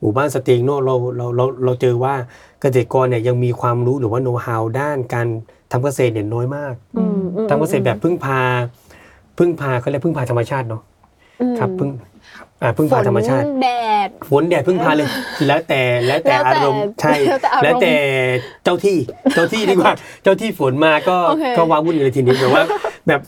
[0.00, 2.14] หมู่บ้านสเตงโนเราเราเราเราเจอว่า
[2.60, 5.26] เกษตรกรเนี่ยยังมีความรู้หรือว่าโน้ตฮาวด้านการ
[5.72, 8.40] ทำเกษตรเนี่ยน้อยมากอืมอืมทำเกษตรแบบพึ่งพา
[9.38, 10.82] พึ่งพาเขาเรียกพึ่งพาธรรมชาติเนาะ
[11.40, 11.90] อืมครับพึ่ง
[12.62, 13.68] อ่าพึ่งฝพานธรรมชาติแด
[14.06, 15.08] ดฝนแดดพึ่งพาเลย
[15.46, 17.94] แล้วแต่แล้วแต่แล้วแต่อารมณ์ใช่แล้วแต่อารมณ์แล้วแต่
[18.64, 18.96] เจ้าที่
[19.34, 19.92] เจ้าที่ดีกว่า
[20.22, 22.64] เจ้าที่ฝนมาก็โอเคก็ว้าวุ่นเลยทีนี้แบบว่า
[23.08, 23.20] แบบ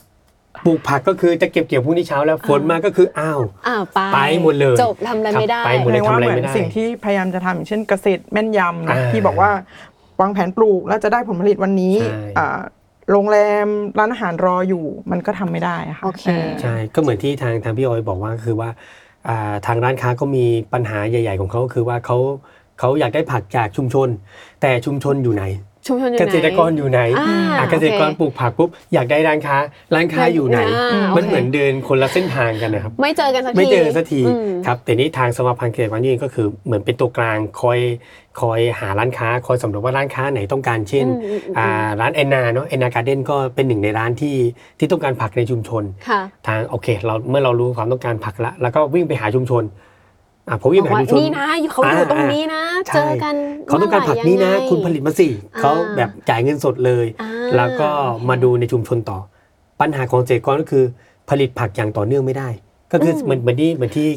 [0.64, 9.50] ปลูกผักก็คือจะเก็บเกี่ยวพรุ่งนี้เช้าแล้วฝนมาก็คืออ้าวอ้าวไปไปหมดเลยจบทำอะไรไม่ได้ครับไปหมดเรียกว่าทำอะไรเหมือไม่นได้สิ่งที่พยายามจะทำอย่างเช่นเกษตรแม่นยำนะอ่าที่บอกว่า
[10.20, 12.58] วางแผนปลูกแล้วจะได้ผลผลิตวันนี้ใช่อ่า
[13.10, 13.66] โรงแรม
[13.98, 16.24] ร้านอาหารรออยู่มันก็ทำไม่ได้ะค่ะโอเค
[16.62, 19.00] ใช่ก็เหมือนที่ทางทางพี่ออยบอกว่าคือว่าอ่า
[19.66, 22.18] ทางร้านค้าก็มีปัญหาใหญ่ ๆ ของเขาคือว่าเขา
[22.78, 24.08] เขาอยากได้ผักจากชุมชน
[24.61, 25.44] แต่ชุมชนอยู่ไหน
[25.86, 29.56] ชุมชนอยู่เกไหนษตรกรอยู่ไหนอ่าอะเกษตรกรโอเค ปลูกผักปุ๊บอยากได้ร้านค้า
[29.94, 37.78] ร้านค้าอยู่ไหนอ่ามันโอเคเหมือนเดินคนละเส้นทางกันนะครับ ไม่เจอกันสักทีไม่เจอสักทีอืม ครับแต่นี้ทางสมาพันธ์เกษตรกรยืนก็คือเหมือนเป็นตัวกลางคอย
[38.40, 44.36] คอยหาร้านค้าคอยสำรวจว่าร้านค้าไหนต้องการเช่นอืมอืมอืม อ่าร้านแอนนาเนาะแอนนาการ์เด้นก็เป็นหนึ่งในร้านที่
[44.78, 49.64] ที่ต้องการผักในชุมชน ค่ะ ทางโอเคเราเมื่อเรารู้ความต้องการผักละแล้วก็วิ่งไปหาชุมชน
[50.48, 53.35] อะพอวิ่งบไปอกหาว่าชุมชนนี่นะเขาอยู่ตรงนี้นะใช่เจอกัน
[53.68, 57.88] เขาต้องการผักนี้นะเมื่อไหร่คุณผลิตมาสิอ่าเขาแบบจ่ายเงินสดเลยอ่าแล้วก็
[58.28, 59.18] มาดูในชุมชนต่อ
[59.81, 60.85] ปัญหาของเกษตรกรก็คือ
[61.31, 62.48] ผลิตผักอย่างต่อเนื่องไม่ได้
[62.92, 64.09] ก็คือเหมือนเหมือนที่เหมือนที่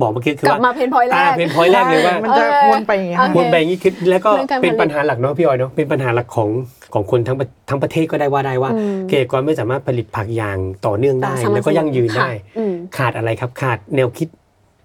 [0.00, 6.50] บอกเมื่อกี้คือกลับว่ามาเพนพอยต์แรอ่ากเป็นพอยแรกเลยว่ามันจะวนไปอย่างเงี้ยโอค่ะเควนไปอย่างนี้คือแล้วก็เรื่องการผลิตเป็นปัญหาหลักเนาะพี่ออยเนาะเป็นปัญหาหลักของ
[6.94, 14.28] ของคนทั้งประทั้งประเทศก็ได้ว่าได้ว่าอืมเกษตรกรไม่สามารถผลิตผักอย่างต่อเนื่องได้สม่ำแล้วก็ยั่งยืนค่ะได้อืมขาดอะไรครับขาดแนวคิด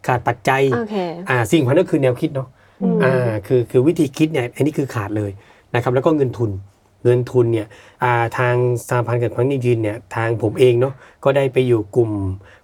[0.07, 0.95] ขาดปัจจัยโอเค
[1.29, 2.47] อ่าสิ่งสำคัญก็คือแนวคิดเนาะ
[2.81, 5.31] อืมอ่าคือคือวิธีคิดเนี่ยอันนี้คือขาดเลย
[5.73, 6.51] นะครับแล้วก็เงินทุน
[7.03, 7.67] เงินทุนเนี่ย
[8.03, 8.55] อ่าทาง
[8.87, 12.09] สหพันธ์เกิดพังยืนเนี่ยทางผมเองเนาะก็ได้ไปอยู่กลุ่ม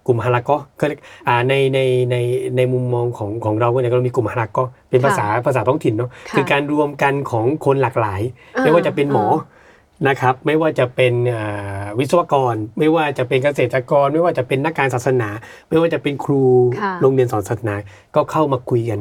[0.06, 2.16] กลุ่มฮาราก็ก็เรียกอ่าในในใน
[2.56, 8.22] ในมุมมองของของเราเนี่ยเรามีกลุ่มฮาราก็เป็นภาษาภาษาท้องถิ่นเนาะค่ะคือการรวมกันของคนหลากหลาย
[8.56, 9.36] อ่าไม่ว่าจะเป็นหมออ่
[10.08, 15.28] นะครับไม่ว่าจะเป็นอ่าวิศวกร ไม่ว่าจะเป็นเกษตรกร ไม่ว่าจะเป็นนักการศาสนา
[15.68, 16.44] ไม่ว่าจะเป็นครู
[16.80, 17.74] ค่ะโรงเรียนสอนศาสนา
[18.14, 19.00] ก็เข้ามาคุยกัน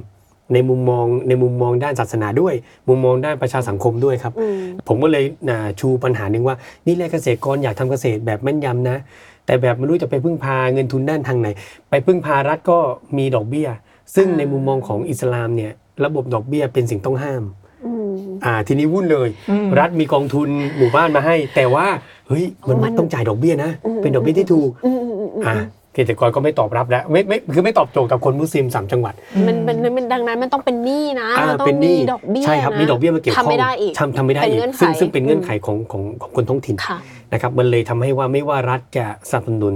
[0.54, 2.54] ในมุมมองในมุมมองด้านศาสนาด้วย
[2.90, 6.56] มุมมองด้านประชาสังคมด้วยครับอืมผมก็เลยอ่าชูปัญหาหนึ่งว่า
[6.88, 8.98] นี่แหละเกษตรกรอยากทำเกษตรแบบแม่นยำนะ
[9.46, 11.48] แต่แบบไม่รู้จะไปพึ่งพาเงินทุนด้านทางไหน
[11.90, 12.80] ไปพึ่งพารัฐก็
[13.18, 13.68] มีดอกเบี้ย
[14.16, 15.72] ซึ่งอ่าในมุมมองของอิสลามเนี่ย
[16.06, 17.44] ระบบดอกเบี้ยเป็นสิ่งต้องห้าม
[17.86, 18.12] อืม
[18.46, 21.86] อ่า ทีนี้วุ่นเลยอืมรัฐมีกองทุนหมู่บ้านมาให้ แต่ว่า
[22.28, 25.56] เฮ้ยมันมันต้องจ่ายดอกเบี้ยนะอืมเป็นดอกเบี้ยที่ถูกอืมอืมอืมอืมอ่า
[25.94, 29.14] เกษตรกรก็ไม่ตอบรับแล้วไม่ไม่คือไม่ตอบโจทย์กับคนมุสลิมสามจังหวัด
[29.48, 36.98] มันเป็นมันดังนั้นมันต้องเป็นหนี้นะอ่ามันต้องเป็นหนี้มีดอกเบี้ยใช่ครับนะมีดอกเบี้ยมาเกี่ยวข้องทำไม่ได้อีกทำทำไม่ได้เป็นอีกเงื่อนไขซึ่งซึ่งเป็นเงื่อนไขอืมของของของคนท้องถิ่นค่ะ
[37.34, 39.76] นะครับมันเลยทำให้ว่าไม่ว่ารัฐจะสนับสนุน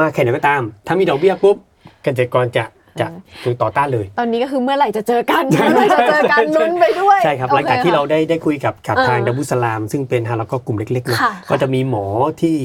[0.00, 1.56] มากแค่ไหนก็ตาม ถ้ามีดอกเบี้ยปุ๊บ
[2.02, 2.64] เกษตรกรจะ
[3.00, 3.06] จะ
[3.44, 12.06] ถูกต่อต้านเลย ตอนนี้ก็คือเมื่อไหร่จะเจอกันเมื่อไหร่จะเจอกันลุ้นไปด้วย ใช่ครับโอหลังจากที่ค่ะเราได้ได้คุยกับกับเออทางดับบุสลาม ซึ่งเป็นฮาแล้วก็กลุ่มเล็กๆเนอะค่ะก็จะมีหมอ
[12.40, 12.58] ที่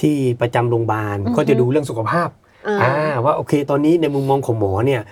[0.00, 2.28] ที่ประจำโรงพยาบาลอือฮึก็จะดูเรื่องสุขภาพ
[2.68, 5.02] อ่าอ่าว่าโอเค ตอนนี้ในมุมมองของหมอเนี่ย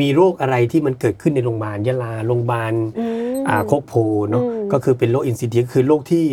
[0.00, 3.94] มีโรคอะไรที่มันเกิดขึ้นในโรงพยาบาลยะลาโรงพยาบาลอืมอ่าโคกโพ
[4.30, 6.24] เนาะอืมก็คือเป็นโรคอินซิเดียคือโรคที่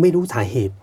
[0.00, 0.81] ไม่รู้สาเหตุอืม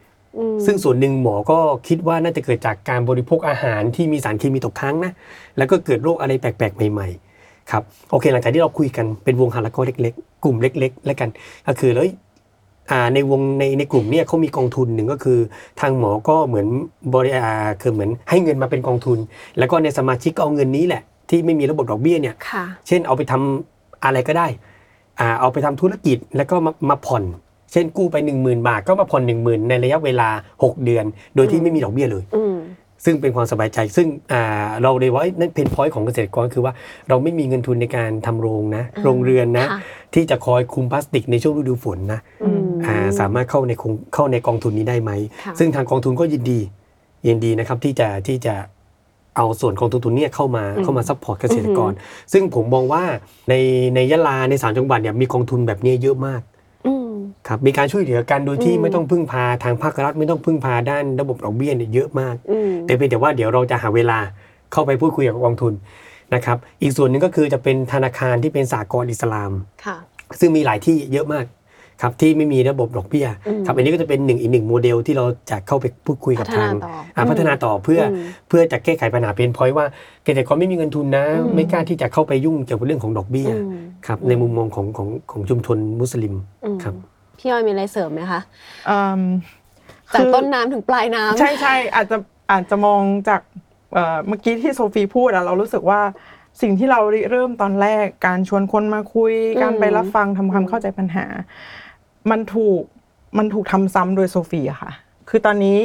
[0.65, 5.11] ซึ่งส่วนหนึ่งหมอก็คิดว่าน่าจะเกิดจากการบริโภคอาหารที่มีสารเคมีตกค้างนะ
[5.57, 7.07] แล้วก็เกิดโรคอะไรแปลกๆ ใหม่
[7.39, 11.29] ๆ ครับ โอเค หลังจากที่เราคุยกันเป็นวงฮาร์ลโกเล็กๆ กลุ่มเล็ก ๆ แล้วกัน
[11.67, 12.11] ก็คือเลย
[12.91, 15.39] อ่าในวงในในกลุ่มเนี่ยเขามีกองทุนหนึ่งก็คือ
[15.81, 16.67] ทางหมอก็เหมือน
[17.13, 17.47] บริอา
[17.81, 19.19] คือเหมือนให้เงินมาเป็นกองทุน
[19.57, 24.47] แล้วก็ในสมาชิกก็เอาเงินนี้แหละ ที่ไม่มีระบบดอกเบี้ยเนี่ยค่ะเช่นเอาไปทำอะไรก็ได้
[25.19, 27.23] อ่าเอาไปทำธุรกิจแล้วก็มามาผ่อน
[27.71, 30.29] เช่นกู้ไป 1 0,000 บาทก็มาผ่อน1 0,000 ในระยะเวลา
[30.59, 31.05] 6 เดือน
[31.35, 32.57] โดยที่ไม่มีดอกเบี้ยเลยอืม
[33.05, 34.43] ซึ่งเป็นความสบายใจ ซึ่งอ่า
[34.83, 36.73] เราเลยว่านั่นเพนพอยต์ของเกษตรกรคือว่า
[37.09, 39.79] เราไม่มีเงินทุนในการทำโรงนะ โรงเรือนนะค่ะ
[40.13, 45.11] ที่จะคอยคุมพลาสติกในช่วงฤดูฝนนะอืมอ่าสามารถเข้าในคงเข้าในกองทุนนี้ได้ไหม
[45.45, 46.59] ค่ะซึ่งทางกองทุนก็ยินดี
[47.27, 48.55] ยินดีนะครับที่จะที่จะ
[49.37, 51.91] เอาส่วนกองทุนตัวเนี้ยเข้ามาเข้ามา support เกษตรกร
[52.33, 53.03] ซึ่งผมมองว่า
[53.49, 53.53] ใน
[53.95, 56.58] ในยะลาในสามจังหวัดเนี่ยมีกองทุนแบบนี้เยอะมากอืม
[57.47, 64.19] ครับมีการช่วยเหลือกันโดยที่อืมไม่ต้องพึ่งพาทางภาครัฐไม่ต้องพึ่งพาด้านระบบดอกเบี้ยเนี่ยเยอะมากอืมแต่เพียงแต่ว่าเดี๋ยวเราจะหาเวลา
[64.71, 65.73] เข้าไปพูดคุยกับกองทุน
[66.35, 69.51] นะครับ อีกส่วนหนึ่งก็คือจะเป็นธนาคารที่เป็นสากลอิสลาม
[69.85, 69.97] ค่ะ
[70.39, 71.45] ซึ่งมีหลายที่เยอะมาก
[72.01, 79.85] ครับที่ไม่มีระบบดอกเบี้ยอืมครับอันนี้ก็จะเป็นหนึ่งอีกหนึ่งโมเดลที่เราจะเข้าไปพูดคุยกับพัฒนาทางต่ออ่าอืมพัฒนาต่อเพื่ออมเพื่อจะแก้ไขปัญหาเพนพอยต์ว่า
[80.23, 86.95] เกษตรกรไม่มีเงินทุนนะอืมไม่กล้าที่จะเข้าไปยุ่งเกี่ยวกับเรื่องของดอกเบี้ยอืมครับในมุมมองของของของชุมชนมุสลิมอืมครับ
[87.39, 88.41] พี่อ้อยมีอะไรเสริมไหมคะ
[88.89, 89.21] อืม
[90.13, 92.17] จากคือต้นน้ำถึงปลายน้ำ ใช่ใช่อาจจะ
[92.51, 93.41] อาจจะมองจาก
[93.93, 96.01] เอ่อเมื่อกี้ที่โซฟีพูดอะเรารู้สึกว่า
[96.61, 101.25] สิ่งที่เราริเริ่มตอนแรกการชวนคนมาคุย อืม การไปรับฟังทำความเข้าใจปัญหา
[102.31, 102.81] มันถูก
[103.37, 104.91] มันถูกทำซ้ำโดยโซฟีอะค่ะ
[105.29, 105.79] คือตอนนี้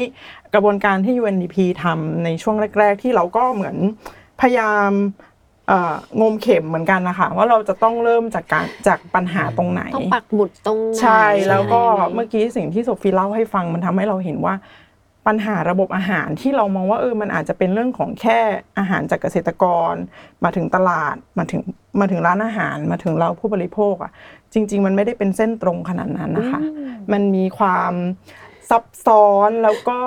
[0.54, 3.76] กระบวนการที่ UNDP ทำในช่วงแรก ๆ ที่เราก็เหมือน
[4.40, 5.33] พยายามเอ่อ
[6.20, 14.54] งมเข็มเหมือนกันนะคะว่าเราจะต้องเริ่มจากการจากปัญหาตรงไหน ต้องปักหมุดตรงไหนใช่แล้วก็อะไรยังไงเมื่อกี้สิ่งที่โซฟีเล่าให้ฟังมันทำให้เราเห็นว่า
[15.26, 18.38] ปัญหาระบบอาหารที่เรามองว่าเออมันอาจจะเป็นเรื่องของแค่
[18.78, 19.94] อาหารจากเกษตรกร
[20.44, 21.60] มาถึงตลาดมาถึง
[22.00, 24.12] มาถึงร้านอาหารมาถึงเราผู้บริโภคอะ
[24.52, 26.60] จริง ๆ มันไม่ได้เป็นเส้นตรงขนาดนั้นนะคะ
[27.12, 27.92] มันมีความ
[28.70, 29.98] ซับซ้อนแล้วก็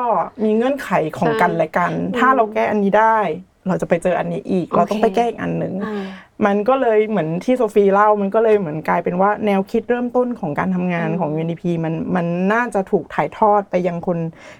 [0.43, 3.19] มีเงื่อนไขของกันและกัน ถ้าเราแก้อันนี้ได้
[3.67, 6.03] เราจะไปเจออันนี้อีก เราต้องไปแก้อีกอันหนึ่งอ่า
[6.45, 14.17] มันก็เลยเหมือนที่โซฟีเล่ามันก็เลยเหมือนกลายเป็นว่าแนวคิดเริ่มต้นของการทำงานของ UNDP มันมันน่าจะถูกถ่ายทอดไปยังคน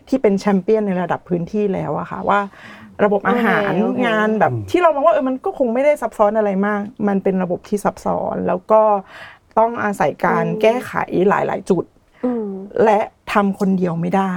[0.07, 2.39] ที่เป็นแชมเปี้ยนในระดับพื้นที่แล้วอะค่ะว่า
[3.03, 8.81] ระบบอาหารโอเคโอเคงานแบบที่เรามองว่าเออมันก็คงไม่ได้ซับซ้อนอะไรมาก มันเป็นระบบที่ซับซ้อนแล้วก็
[9.59, 10.93] ต้องอาศัยการแก้ไข
[11.29, 11.83] หลาย ๆ จุด
[12.25, 12.47] อืม
[12.83, 12.99] และ
[13.33, 14.33] ทำคนเดียวไม่ได้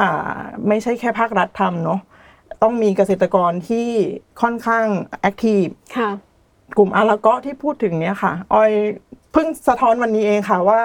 [0.00, 0.10] อ่า
[0.68, 2.00] ไม่ใช่แค่ภาครัฐทำเนาะ
[2.62, 3.88] ต้องมีเกษตรกรที่
[4.42, 4.86] ค่อนข้าง
[5.20, 5.64] แอคทีฟ
[5.96, 6.10] ค่ะ
[6.76, 8.72] กลุ่มอาราเกาะที่พูดถึงเนี้ยค่ะออย
[9.32, 10.82] เพิ่งสะท้อนวันนี้เองค่ะว่า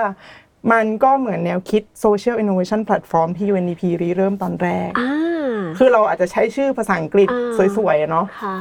[0.72, 8.58] มันก็เหมือนแนวคิด Social Innovation Platform ที่ UNDP ริเริ่มตอนแรกอ่าคือเราอาจจะใช้ชื่อภาษาอังกฤษอ่าสวยๆอะเนาะค่ะ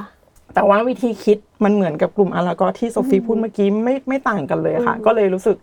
[0.54, 5.56] แต่ว่าวิธีคิดมันเหมือนกับกลุ่มอาราเกาะที่โซฟีพูดเมื่อกี้ไม่ไม่ต่างกันเลยค่ะ ก็เลยรู้สึก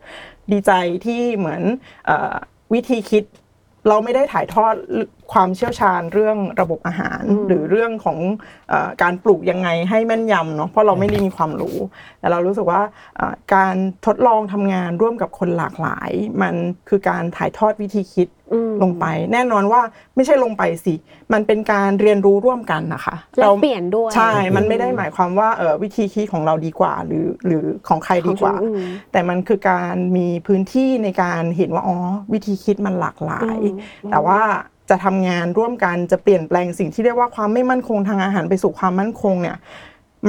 [0.51, 0.71] ดีใจ
[1.05, 1.62] ที่เหมือน
[2.05, 2.34] เออ
[2.73, 3.23] วิธีคิด
[3.88, 4.73] เราไม่ได้ถ่ายทอด
[5.33, 8.17] ความเชี่ยวชาญเรื่องระบบอาหาร หรือเรื่องของ
[8.69, 11.77] เออการปลูกยังไงให้แม่นยำเนาะเพราะเราไม่ได้มีความรู้
[12.19, 12.81] แต่เรารู้สึกว่า
[13.17, 16.11] เอ่อการทดลองทำงานร่วมกับคนหลากหลาย
[16.41, 16.55] มัน
[16.89, 19.81] คือการถ่ายทอดวิธีคิดอืมลงไป แน่นอนว่า
[20.15, 20.93] ไม่ใช่ลงไปสิ
[21.33, 28.79] มันเป็นการเรียนรู้ร่วมกันนะคะแลกเปลี่ยนด้วยใช่ มันไม่ได้หมายความว่าเออวิธีคิดของเราดีกว่า หรือหรือของใครดีกว่าอืม
[29.11, 31.97] แต่มันคือการมีพื้นที่ในการเห็นว่าอ๋อ
[32.33, 33.77] วิธีคิดมันหลากหลายอืม
[34.11, 34.41] แต่ว่า
[34.89, 39.58] จะทำงานร่วมกันจะเปลี่ยนแปลงสิ่งที่เรียกว่าความไม่มั่นคงทางอาหารไปสู่ความมั่นคงเนี่ย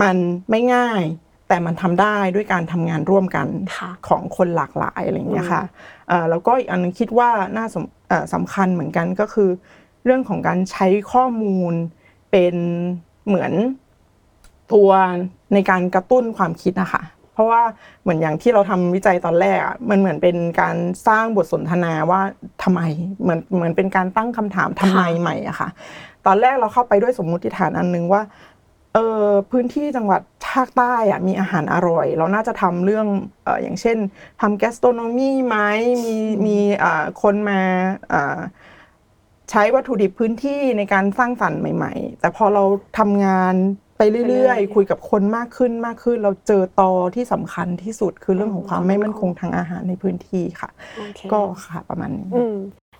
[0.03, 0.17] มัน
[0.51, 1.03] ไม่ง่าย
[1.49, 5.63] แต่มันทำได้ด้วยการทำงานร่วมกันค่ะของคนหลากหลายอะไรอย่างเงี้ยค่ะ
[6.09, 9.51] เอ่อแล้วก็อีกอันนึงคิดว่าน่าสมเอ่อสำคัญเหมือนกันก็คือ
[10.05, 11.75] เรื่องของการใช้ข้อมูล
[12.31, 12.55] เป็น
[13.27, 13.53] เหมือน
[14.73, 14.91] ตัว
[15.55, 17.03] ในการกระตุ้นความคิดนะคะ
[17.37, 17.63] เพราะว่า
[18.03, 22.21] เหมือนอย่างที่เราทำวิจัยตอนแรกอะมันเหมือนเป็นการสร้างบทสนทนาว่า
[22.63, 22.81] ทำไม
[23.23, 25.69] เหมือนเหมือนเป็นการตั้งคำถามทำไมใหม่อะค่ะ
[26.27, 28.23] ตอนแรกเราเข้าไปด้วยสมมุติฐานอันนึงว่า
[28.95, 33.07] เออพื้นที่จังหวัดภาคใต้อะมีอาหารอร่อย เราน่าจะทำเรื่อง
[33.45, 33.99] เอออย่างเช่น
[34.41, 35.57] ทำแกสโตรโนมีไหม
[36.05, 37.61] มีมีเอ่อคนมา
[38.11, 38.39] เอ่อ
[39.51, 42.65] ใช้วัตถุดิบพื้นที่ในการสร้างสรรค์ใหม่ ๆ แต่พอเรา
[42.99, 43.55] ทำงาน
[43.97, 52.57] ไปเรื่อยๆ คุยกับคนมากขึ้นมากขึ้น เราเจอตอที่สำคัญที่สุดคือเรื่องของความไม่มั่นคงทางอาหารในพื้นที่ค่ะโอเคก็ค่ะประมาณนี้อืม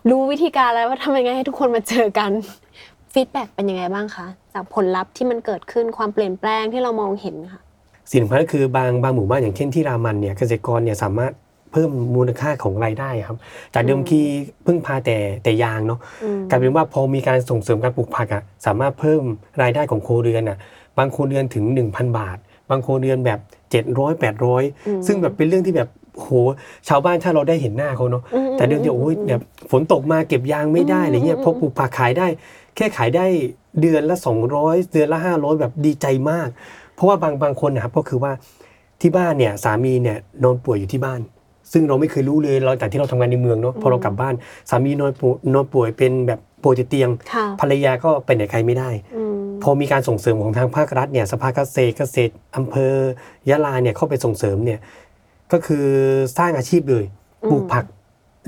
[0.09, 2.31] รู้วิธีการแล้วว่าทำยังไงให้ทุกคนมาเจอกัน
[3.13, 7.61] feedback เป็นยังไงบ้างคะจากผลลัพธ์ที่มันเกิดขึ้นความเปลี่ยนแปลงที่เรามองเห็นค่ะ
[8.11, 11.33] สิ่งสำคัญก็คือบางบางหมู่บ้านอย่างเช่นที่รามันเนี่ยเกษตรกรเนี่ยสามารถ
[11.71, 13.37] เพิ่มมูลค่าของรายได้ครับ
[13.73, 14.19] จากเดิมที่
[14.65, 19.21] พึ่งพาแต่แต่ยางเนาะอืมกลายเป็นว่าพอมีการส่งเสริมการปลูกผักอะสามารถเพิ่ม
[19.61, 20.57] รายได้ของครัวเรือนอะ
[20.97, 22.37] บางครัวเรือนถึง 1,000 บาท
[22.69, 23.39] บางครัวเรือนแบบ
[23.81, 26.29] 700 800 ซึ่งแบบเป็นเรื่องที่แบบโห
[26.87, 32.27] ชาวบ้านถ้าเราได้เห็นหน้าเขาเนาะอืมแต่เดิมทีโอ้ยแบบฝนตกมาเก็บยางไม่ได้อะไรเงี้ยพอปลูกผักขายได้
[32.75, 33.25] แค่ขายได้
[33.81, 34.17] เดือนละ
[34.55, 36.47] 200 เดือนละ 500 แบบดีใจมาก
[36.95, 38.31] เพราะว่าบางบางคนนะครับก็คือว่า
[39.01, 41.19] ที่บ้านเนี่ยสามีเนี่ยนอนป่วยอยู่ที่บ้าน
[41.71, 44.33] ซึ่งเราไม่เคยรู้เลยเราจากที่เราทำงานในเมืองเนาะพอเรากลับบ้าน
[44.69, 52.93] สามีนอนป่วยนอนป่วยเป็นแบบ ป่วยติดเตียงค่ะภรรยาก็ไปไหนไกลไม่ได้อืมพอมีการส่งเสริมของทางภาครัฐเนี่ยสภาเกษตรเกษตรอำเภอ
[53.49, 54.79] ยะลาเนี่ยเข้าไปส่งเสริมเนี่ย
[55.51, 55.85] ก็คือ
[56.37, 57.05] สร้างอาชีพเลย
[57.43, 57.85] อืมปลูกผัก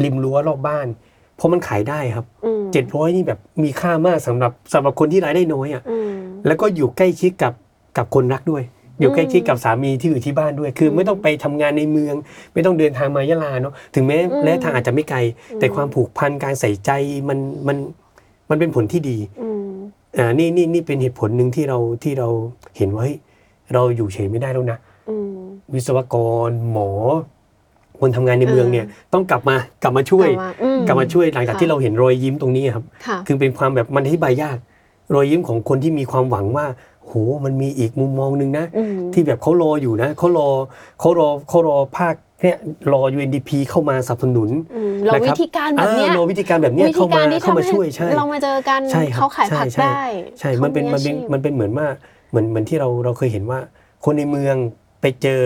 [0.04, 0.88] ริมรั้วรอบบ้าน
[1.36, 6.12] เพราะมันขายได้ครับอืมเจ็ดร้อยนี่แบบมีค่ามากสำหรับสำหรับคนที่รายได้น้อยอะอืม
[6.48, 7.54] แล้วก็อยู่ใกล้ชิดกับ
[7.98, 8.64] กับคนรักด้วย
[9.00, 12.16] อยู่ใกล้ชิดกับสามีที่อยู่ที่บ้านด้วย คือไม่ต้องไปทำงานในเมือง
[12.54, 15.20] ไม่ต้องเดินทางมายะลาเนาะถึงแม้อืมระยะทางอาจจะไม่ไกล
[15.60, 16.92] แต่ความผูกพันการใส่ใจ
[17.30, 17.78] มันมัน
[18.50, 19.72] มันเป็นผลที่ดีอืม
[20.18, 22.28] อ่านี่นี่นี่เป็นเหตุผลหนึ่งที่เราที่เรา
[22.78, 23.18] เห็นว่าเฮ้ย
[23.74, 24.78] เราอยู่เฉยไม่ได้แล้วนะ
[25.10, 25.32] อืม
[25.74, 26.16] วิศวก
[26.48, 26.90] รหมอ
[28.00, 34.58] คนทำงานในเมืองเนี่ยต้องกลับมากลับมาช่วย กลับมาอืมกลับมาช่วยหลังจากค่ะที่เราเห็นรอยยิ้มตรงนี้ครับค่ะคือเป็นความแบบมันอธิบายยาก
[35.14, 36.66] รอยยิ้มของคนที่มีความหวังว่า
[37.06, 37.14] โห
[37.46, 40.50] มันมีอีกมุมมองหนึ่งนะอืมที่แบบเขารออยู่นะเขารอ
[41.00, 42.58] เขารอเขารอภาคเนี่ย
[42.94, 50.04] รอ UNDP เข้ามาสนับสนุนอืมเรานะควิรับธีการแบบเนี้ยอ่ารอวิธีการแบบเนี้ยเข้ามาวิธีกรที่เข้ามาทำให้ช่วยใช่เรามาเจอกันใช่ครับเขาขายผักใช่ได้
[50.40, 51.88] ใช่มันเป็นขามันเป็นอาชีพมันเป็นเหมือนว่า
[52.30, 53.60] เหมือนเหมือนที่เราเราเคยเห็นว่า
[54.06, 54.56] คนในเมือง
[55.02, 55.44] ไปเจอ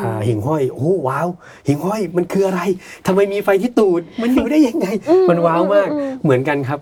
[0.00, 1.28] อ่าหิ่งห้อยโอ้โหว้าว
[1.66, 2.60] หิ่งห้อยมันคืออะไร
[3.06, 4.86] ทำไมมีไฟที่ตูด มันอยู่ได้ยังไง
[5.30, 6.80] มันว้าวมากอืมเหมือนกันครับ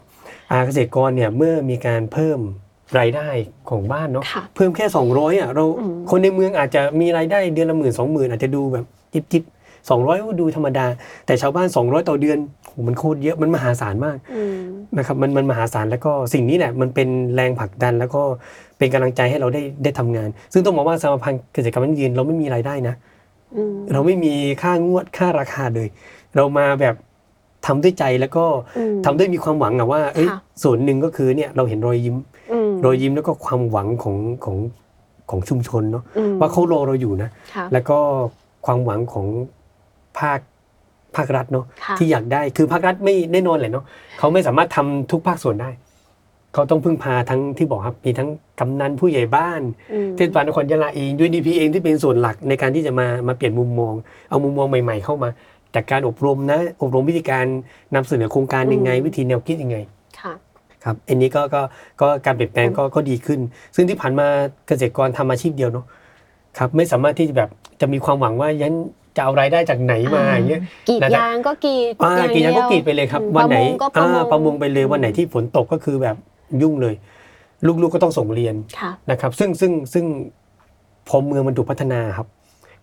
[0.50, 2.38] อาเกษตรกรเนี่ยเมื่อมีการเพิ่ม
[2.98, 3.28] รายได้
[3.70, 8.84] ของบ้านเนาะค่ะเพิ่มแค่ 200อะเราอืม คนในเมืองอาจจะมีรายได้เดือนละหมื่นสองหมื่นอาจจะดูแบบ
[9.14, 9.42] จิบจิบ
[9.90, 10.86] สองร้อยดูธรรมดา
[11.26, 14.58] แต่ชาวบ้าน 200 ต่อเดือนโหมันโคตรเยอะมันมหาศาลมาก อืม
[14.96, 18.22] นะครับมันมันมหาศาลแล้วก็สิ่งนี้แหละมันเป็นแรงผลักดันแล้วก็
[18.78, 22.94] เป็นกำลังใจให้เราได้ได้ทำงาน ซึ่งต้องบอกว่าสมาพันธ์เกษตรกรรมยั่งยืนเราไม่มีรายได้นะ
[23.56, 25.88] อืม เราไม่มีค่างวดค่าราคาเลย
[26.36, 26.94] เรามาแบบ
[27.66, 28.44] ทำด้วยใจแล้วก็
[28.78, 32.16] อืมทำด้วยมีความหวังอะว่าเอ้ยค่ะส่วนหนึ่งก็คือเนี่ยเราเห็นรอยยิ้ม
[32.52, 34.56] อืมรอยยิ้มแล้วก็ความหวังของของ
[35.30, 37.98] ของชุมชนเนาะอืมว่าเขารอเราอยู่นะค่ะแล้วก็
[38.66, 39.26] ความหวังของ
[40.18, 40.40] ภาค
[41.16, 43.84] ภาครัฐเนาะค่ะที่อยากได้คือภาครัฐไม่แน่นอนแหละเนาะ
[44.18, 45.70] เขาไม่สามารถทำทุกภาคส่วนได้
[46.54, 48.28] เขาต้องพึ่งพาทั้งที่บอกครับมีทั้ง
[48.60, 49.60] กำนันผู้ใหญ่บ้าน
[49.92, 53.94] อืมเทศบาลนครยะลาเองด้วยดีพีเองที่เป็นส่วนหลักในการที่จะมามาเปลี่ยนมุมมอง
[54.28, 55.28] เอามุมมองใหม่ ๆ เข้ามา
[55.74, 57.44] จากการอบรมนะ อบรมวิธีการ
[57.94, 59.76] นำเสนอโครงการยังไงอืมวิธีแนวคิดยังไง
[60.20, 60.32] ค่ะ
[60.84, 61.60] ครับอันนี้ก็ก็
[62.00, 63.40] ก็การเปลี่ยนแปลงก็ก็ดีขึ้น
[63.74, 64.26] ซึ่งที่ผ่านมา
[64.66, 65.86] เกษตรกรทำอาชีพเดียวเนาะ
[66.58, 67.50] ครับไม่สามารถที่จะแบบ
[67.80, 68.74] จะมีความหวังว่ายัน
[69.16, 76.16] จะเอารายได้จากไหนมาอย่างเงี้ยกรีดนะครับยางก็กรีดอ่าอย่างกรีดยางก็เดีวกรีดไปเลยครับอืมวันไหนประมงก็ประมอ่างประมงไปเลยวันไหนที่ฝนตกก็คือแบบ
[76.62, 76.94] ยุ่งเลย
[77.82, 80.04] ลูกๆก็ต้องส่งเรียนค่ะนะครับ ซึ่งซึ่งซึ่ง
[81.08, 82.26] พอเมืองมันถูกพัฒนาครับ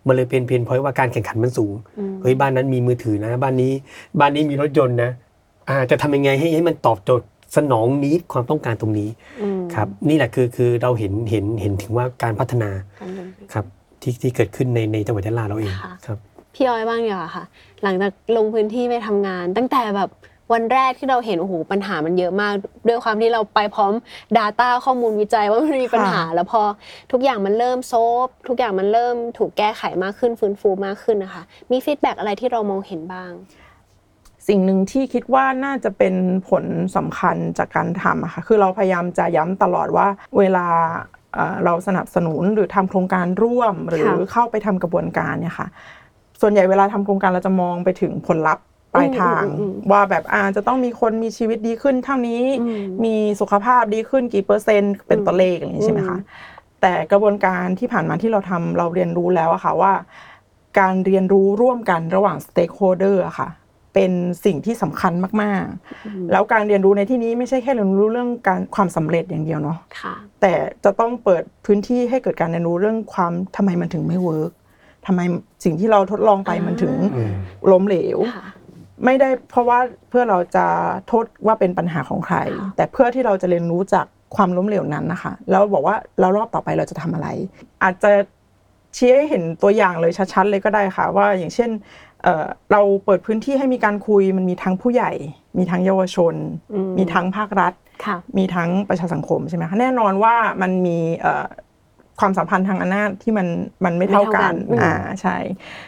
[0.07, 3.71] มันเลยเป็นเพียนพอยว่าการแข่งขันมันสูงอืมเฮ้ยบ้านนั้นมีมือถือนะ บ้านนี้
[4.19, 5.11] บ้านนี้มีรถยนต์นะ
[5.69, 9.09] อ่าจะทำยังไงให้ให้มันตอบโจทย์สนองนี้ความต้องการตรงนี้
[9.41, 13.65] อืมครับนี่แหละคือคือเราเห็นเห็นเห็นถึงว่าการพัฒนาการเดินไปครับ
[14.01, 16.17] ที่ที่เกิดขึ้นในในจังหวัดยะลาเราเองค่ะครับ
[16.53, 17.43] พี่อ้อยบ้างดีกว่าค่ะ
[17.83, 20.09] หลังจากลงพื้นที่ไปทำงาน ตั้งแต่แบบ
[20.53, 22.53] วันแรกที่เราเห็นโอ้โหปัญหามันเยอะมาก
[22.87, 23.93] ด้วยความที่เราไปพร้อม
[24.37, 26.61] Data ข้อมูลวิจัยว่ามันมีปัญหา แล้วพอ
[27.11, 33.31] ทุกอย่างมันเริ่ม solve ทุกอย่างมันเริ่มถูกแก้ไขมากขึ้นฟื้นฟูมากขึ้นนะคะ มี feedback อะไรที่เรามองเห็นบ้าง
[34.47, 36.15] สิ่งหนึ่งที่คิดว่าน่าจะเป็น
[36.49, 36.63] ผล
[36.95, 40.67] สำคัญจากการทำอะค่ะคือเราพยายามจะย้ำตลอดว่าเวลา
[41.33, 45.67] เอ่อเราสนับสนุนหรือทำโครงการร่วมหรือค่ะเข้าไปทำกระบวนการเนี่ยค่ะ
[46.41, 56.17] ส่วนใหญ่เวลาทำโครงการเราจะมองไปถึงผลลัพธ์ ปลายทางอืมอืมอืมว่าแบบอาจะต้องมีคนมีชีวิตดีขึ้นเท่านี้อืมมีสุขภาพดีขึ้นกี่เปอร์เซ็นต์เป็นตัวเลขอะไรอย่างนี้ใช่ไหมคะ
[56.81, 59.93] แต่กระบวนการที่ผ่านมาที่เราทำเราเรียนรู้แล้วอะค่ะว่า
[60.79, 63.49] การเรียนรู้ร่วมกันระหว่าง stakeholder อะค่ะ
[63.93, 64.11] เป็น
[64.45, 70.53] สิ่งที่สำคัญมากๆ แล้วการเรียนรู้ในที่นี้ไม่ใช่แค่เรียนรู้เรื่องการความสำเร็จอย่างเดียวเนาะค่ะแต่
[70.83, 74.51] จะต้องเปิดพื้นที่ให้เกิดการเรียนรู้เรื่องความทำไมมันถึงไม่ work
[75.05, 75.21] ทำไม
[75.63, 77.31] สิ่งที่เราทดลองไปมันถึงอืม
[77.71, 78.45] ล้มเหลวค่ะ
[79.03, 79.79] ไม่ได้เพราะว่า
[80.09, 80.65] เพื่อเราจะ
[81.07, 84.05] โทษว่าเป็นปัญหาของใครค่ะแต่เพื่อที่เราจะเรียนรู้จาก
[84.35, 87.27] ความล้มเหลวนั้นนะคะ แล้วบอกว่าแล้วรอบต่อไปเราจะทำอะไร
[87.83, 88.11] อาจจะ
[88.95, 91.69] ชี้ให้เห็นตัวอย่างเลยชัดๆเลยก็ได้ค่ะ ว่าอย่างเช่น
[92.23, 95.11] เอ่อเราเปิดพื้นที่ให้มีการคุยมันมีทั้งผู้ใหญ่
[95.57, 96.33] มีทั้งเยาวชน
[96.73, 97.73] อืมมีทั้งภาครัฐ
[98.05, 101.45] ค่ะมีทั้งประชาสังคมใช่ไหมคะแน่นอนว่ามันมีเอ่อ
[102.19, 103.47] ความสัมพันธ์ทางอำนาจที่มัน
[103.85, 105.37] มันไม่เท่ากันไม่เท่ากันอืมอ่าใช่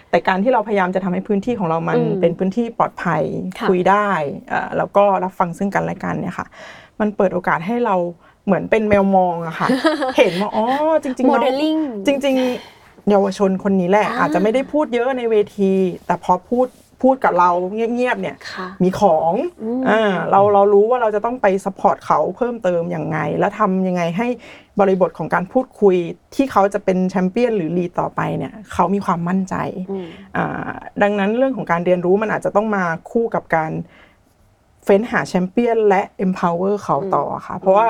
[0.10, 3.24] แต่การที่เราพยายามจะทำให้พื้นที่ของเรามันอืมเป็นพื้นที่ปลอดภัย
[3.60, 4.10] ค่ะคุยได้
[4.50, 6.48] เอ่อแล้วก็รับฟังซึ่งกันและกันเนี่ยค่ะ
[7.00, 7.96] มันเปิดโอกาสให้เรา
[8.46, 9.68] เหมือนเป็นแมวมองอะค่ะ
[10.18, 10.66] เห็นว่าอ๋อ
[11.04, 12.36] จริงๆโมเราเดลลิ่งจริง
[12.74, 15.72] ๆ เยาวชนคนนี้แหละอ่าอาจจะไม่ได้พูดเยอะในเวที
[16.06, 16.68] แต่พอพูด
[17.02, 19.34] พูดกับเราเงียบๆเนี่ยค่ะมีของ
[19.64, 24.28] อืมอ่าเราเรารู้ว่าเราจะต้องไป support เขาเพิ่มเติมอย่างไง แล้วทำยังไงให้
[24.80, 25.96] บริบทของการพูดคุย
[26.36, 29.56] ที่เขาจะเป็นแชมเปี้ยนหรือ lead ต่อไปเนี่ยเขามีความมั่นใจ
[29.92, 30.70] อืมอ่า
[31.02, 33.72] ดังนั้นเรื่องของการเรียนรู้มันอาจจะต้องมาคู่กับการ
[34.84, 37.88] เฟ้นหาแชมเปี้ยนและ empower เขาต่อค่ะ เพราะว่า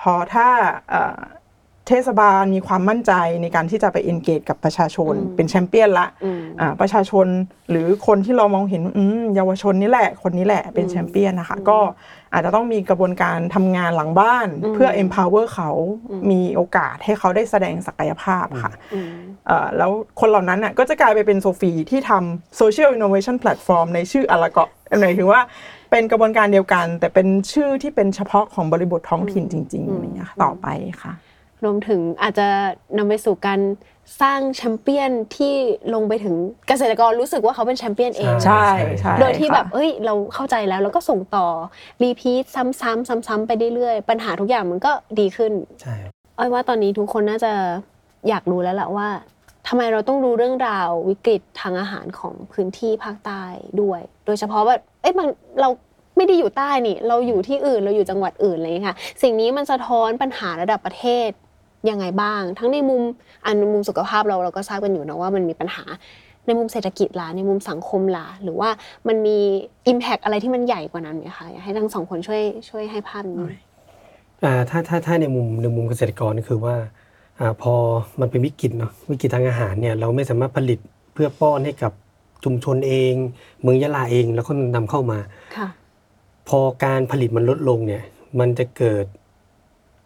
[0.00, 0.48] พอถ้า
[0.90, 1.20] เอ่อ
[1.88, 3.12] เทศบาลมีความมั่นใจ
[3.42, 6.39] ในการที่จะไป engage กับประชาชน เป็นแชมเปี้ยนละอืมอ่า
[6.80, 7.26] ประชาชน
[7.70, 11.78] หรือคนที่เรามองเห็นอืมเยาวชนนี่แหละ คนนี้แหละเป็นแชมเปี้ยนนะคะ ก็
[12.32, 15.70] อาจจะต้องมีกระบวนการทำงานหลังบ้านเพื่อ empower เขา
[16.30, 19.10] มีโอกาสให้เขาได้แสดงศักยภาพค่ะอืม
[19.46, 19.90] เอ่อแล้ว
[20.20, 24.68] คนเหล่านั้นน่ะก็จะกลายไปเป็นโซฟีที่ทำ Social Innovation Platform ในชื่ออลากะ
[25.00, 25.40] หมายถึงว่า
[25.90, 30.68] เป็นกระบวนการเดียวกัน แต่เป็นชื่อที่เป็นเฉพาะของบริบทท้องถิ่นจริงๆอย่างเงี้ยค่ะต่อไป
[31.02, 31.12] ค่ะ
[31.64, 32.48] รวมถึงอาจจะ
[32.98, 33.60] นำไปสู่การ
[34.22, 35.54] สร้างแชมเปี้ยนที่
[35.94, 36.34] ลงไปถึง
[36.68, 38.66] เกษตรกรรู้สึกว่าเขาเป็นแชมเปี้ยนเอง ใช่
[39.00, 41.46] ใช่โดยที่แบบค่ะเอ้ยเราเข้าใจแล้วแล้วก็ส่งต่อ
[42.02, 47.52] repeat ซ้ำๆซ้ำๆไปเรื่อยๆ ปัญหาทุกอย่างมันก็ดีขึ้นใช่ครับอ้อยว่าตอนนี้ทุกคนน่าจะ
[48.28, 49.08] อยากรู้แล้วแหละว่า
[49.68, 53.42] ทำไมเราต้องรู้เรื่องราววิกฤตทางอาหารของพื้นที่ภาคใต้
[53.80, 55.26] ด้วย โดยเฉพาะว่าเอ้ยมัน
[55.60, 55.68] เรา
[56.16, 61.30] ไม่ได้อยู่ใต้นี่ เราอยู่ที่อื่นเราอยู่จังหวัดอื่นอะไรอย่างเงี้ยค่ะ สิ่งนี้มันสะท้อนปัญหาระดับประเทศ
[61.90, 63.02] ยังไงบ้าง ทั้งในมุม
[63.46, 65.84] อันมุมสุขภาพเราเราก็ทราบกันอยู่นะว่ามันมีปัญหา
[66.46, 68.68] ในมุมเศรษฐกิจล่ะในมุมสังคมล่ะหรือว่า
[69.08, 69.38] มันมี
[69.92, 73.58] Impact อะไรที่มันใหญ่กว่านั้นไหมคะอยากให้ทั้งสองคนช่วยช่วยให้ภาพนี้หน่อย
[74.44, 76.76] อ่าถ้าถ้าถ้าในมุมในมุมเกษตรกรก็คือว่า
[77.40, 77.74] อ่าพอ
[78.20, 80.78] มันเป็นวิกฤตเนาะวิกฤตทางอาหารเนี่ยเราไม่สามารถผลิต
[81.14, 81.92] เพื่อป้อนให้กับ
[82.44, 83.14] ชุมชนเอง
[83.62, 85.18] เมืองยะลาเองแล้วก็นำเข้ามา
[85.56, 85.68] ค่ะ
[86.48, 88.02] พอการผลิตมันลดลงเนี่ย
[88.40, 89.04] มันจะเกิด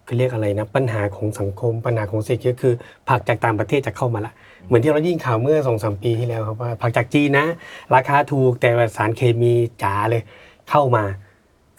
[0.04, 2.74] เขาเรียกอะไรนะปัญหาของสังคมปัญหาของเศรษฐกิจก็คือ
[3.08, 4.32] ผักจากต่างประเทศจะเข้ามาละ
[4.66, 7.46] เหมือนที่เราได้ยินข่าวเมื่อสองสามปีที่แล้วครับว่าผักจากจีนนะ
[7.94, 9.52] ราคาถูกแต่ว่าสารเคมี
[9.82, 10.22] จ๋าเลย
[10.70, 11.04] เข้ามา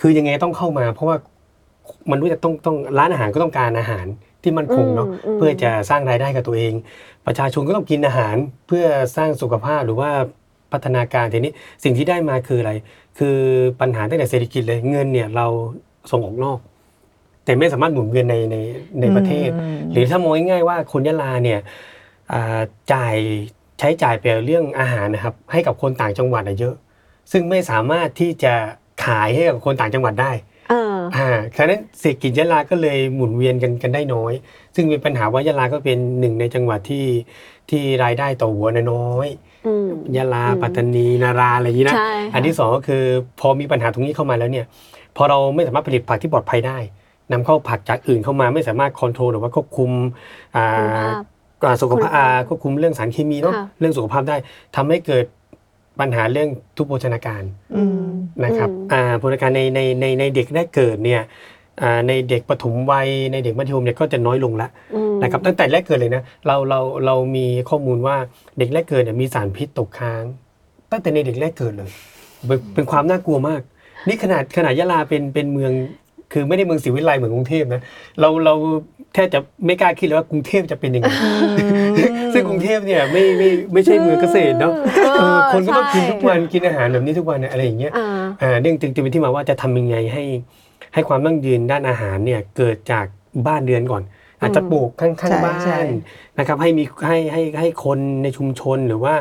[0.02, 1.18] คือยังไงต้องเข้ามา เพราะว่า
[2.10, 4.06] มันรู้จะต้องต้องร้านอาหารก็ต้องการอาหาร
[4.44, 6.74] ที่มันคงเนาะอืมอืมเพื่อจะสร้างรายได้กับตัวเอง
[7.26, 8.36] ประชาชนก็ต้องกินอาหาร
[8.68, 8.86] เพื่อ
[9.18, 10.10] สร้างสุขภาพหรือว่า
[10.72, 11.54] พัฒนาการทีนี้
[11.84, 12.74] สิ่งที่ได้มาคืออะไร
[13.20, 13.38] คือ
[13.82, 15.48] ปัญหาตั้งแต่เศรษฐกิจเลยเงินเนี่ยเรา
[16.12, 16.60] ส่งออกนอก
[17.46, 18.58] แต่ไม่สามารถหมุนเวียนในใน
[19.02, 21.60] ในประเทศอืมหรือถ้ามองง่ายๆว่าคนยะลาเนี่ย
[22.34, 22.60] อ่า
[22.94, 23.16] จ่าย
[23.80, 26.76] ใช้จ่ายไปเรื่องอาหารนะครับ ให้กับคนต่างจังหวัดอะเยอะ
[27.32, 28.54] ซึ่งไม่สามารถที่จะ
[29.06, 30.32] ขายให้กับคนต่างจังหวัดได้
[30.70, 34.34] เอออ่าฉะนั้นเศรษฐกิจยะลาก็เลยหมุนเวียนกันกันได้น้อย
[34.76, 37.06] ซึ่งมีปัญหาว่ายะลาก็เป็นหนึ่งในจังหวัดที่
[37.70, 39.28] ที่รายได้ต่อหัวน้อย
[39.68, 43.04] อืมยะลาอืมปัตตานีนาราอะไรอย่างนี้นะใช่ค่ะอันที่สองก็คือ
[43.40, 44.66] พอมีปัญหาตรงนี้เข้ามาแล้วเนี่ย
[45.16, 46.78] พอเราไม่สามารถผลิตผักที่ปลอดภัยได้
[47.32, 49.92] นำเข้าผักจากอื่นเข้ามาไม่สามารถคอนโทรลหรือว่าควบคุม
[50.56, 51.24] อ่าคุณภาพ
[51.66, 54.36] อ่าสุขภาพคุณภาพอ่าควบคุมเรื่องสารเคมีเนาะค่ะเรื่องสุขภาพได้
[54.76, 55.26] ทำให้เกิด
[56.00, 57.44] ปัญหาเรื่องทุพโภชนาการ
[57.76, 58.06] อืม
[58.44, 61.22] นะครับอืมอ่าโภชนาการในในในในเด็กแรกเกิดเนี่ย
[61.82, 68.16] อ่าในเด็กปฐมวัยในเด็กมัธยมเนี่ยก็จะน้อยลงละอืมนะครับตั้งแต่แรกเกิดเลยนะเราเราเรามีข้อมูลว่า
[68.58, 70.24] เด็กแรกเกิดเนี่ยมีสารพิษตกค้าง
[70.92, 71.92] ตั้งแต่ในเด็กแรกเกิดเลย
[72.48, 73.62] เป็นเป็นความน่ากลัวมาก
[74.08, 75.72] นี่ขนาดขนาดยะลาเป็นเป็นเมือง
[76.38, 77.82] คือไม่ได้เมืองศรีวิไลเหมือนกรุงเทพนะ
[78.20, 78.54] เราเรา
[79.14, 81.08] แทบจะไม่กล้าคิดเลยว่ากรุงเทพจะเป็นยังไง
[82.34, 88.08] ซึ่งกรุงเทพเนี่ยไม่ไม่ไม่ใช่เมืองเกษตรเนาะเออเออคนก็ต้องกินใช่ทุกวันกินอาหารแบบนี้ทุกวันเนี่ยอะไรอย่างเงี้ยอ่า
[88.42, 90.24] อ่าเรื่องจึงจึงเป็นที่มาว่าจะทำยังไงให้
[90.94, 93.06] ให้ความยั่งยืนด้านอาหารเนี่ยเกิดจาก
[93.48, 94.04] บ้านเรือนก่อน
[94.42, 95.88] อาจจะปลูกข้างใช่ๆบ้าใช่น
[96.40, 99.14] นะครับให้มีให้ให้ให้คนในชุมชนหรือว่า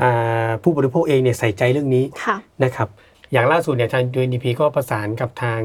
[0.00, 2.88] อ่าผู้บริโภคเองเนี่ยใส่ใจเรื่องนี้ค่ะนะครับ
[3.32, 5.60] อย่างล่าสุดเนี่ยทาง UNDP ก็ประสานกับทาง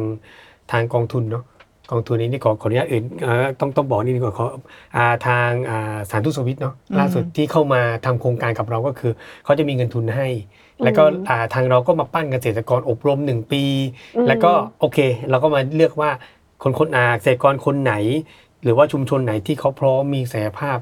[0.72, 1.44] ทางกองทุนเนาะ
[1.92, 4.46] กองทุนนี้นี่ขอขออนุญาตอื่นเอ่อต้องต้องบอกนิดนึงก่อนขอ
[4.98, 9.12] อ่าทางอ่าสถารทูตสวิตเนาะล่าสุดที่เข้ามาทำโครงการกับเราก็คือ
[9.44, 10.28] เขาจะมีเงินทุนให้
[10.84, 13.64] แล้วก็อ่าทางเราก็มาปั้นเกษตรกรอบรมหนึ่งปี
[14.16, 15.00] อืมแล้วก็โอเค
[15.30, 16.12] เราก็มาเลือกว่า
[16.64, 17.94] คนคนอาเกษตรกรคนไหน
[18.64, 20.78] หรือว่าชุมชนไหนที่เขาพร้อมมีศักยภาพ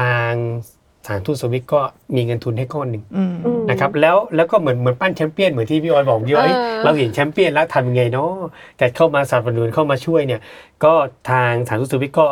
[0.00, 0.32] ทาง
[0.68, 0.70] ส
[1.08, 1.80] ถารทูตสวิตก็
[2.14, 8.32] มีเงินทุนให้ก้อนหนึ่งอืมอืมนะครับแล้วแล้วก็เหมือนเหมือนปั้นแชมเปี้ยนเหมือนที่พี่ออยบอกที่ว่าเอ้ยเออเราเห็นแชมเปี้ยนแล้วทำยังไงเนาะ
[8.78, 10.40] แต่เข้ามาสนับสนุนเข้ามาช่วยเนี่ย
[10.84, 10.92] ก็
[11.30, 12.26] ทางสถารทูตสวิตก็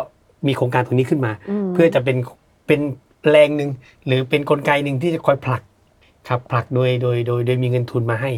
[0.46, 1.32] มีโครงการตรงนี้ขึ้นมา
[1.66, 2.16] มเพื่อจะเป็น
[2.66, 2.80] เป็น
[3.30, 3.70] แรงหนึ่ง
[4.06, 5.62] หรือเป็นกลไกหนึ่งที่จะคอยผลัก
[6.28, 8.30] ครับผลักโดยโดยโดยโดยมีเงินทุนมาให้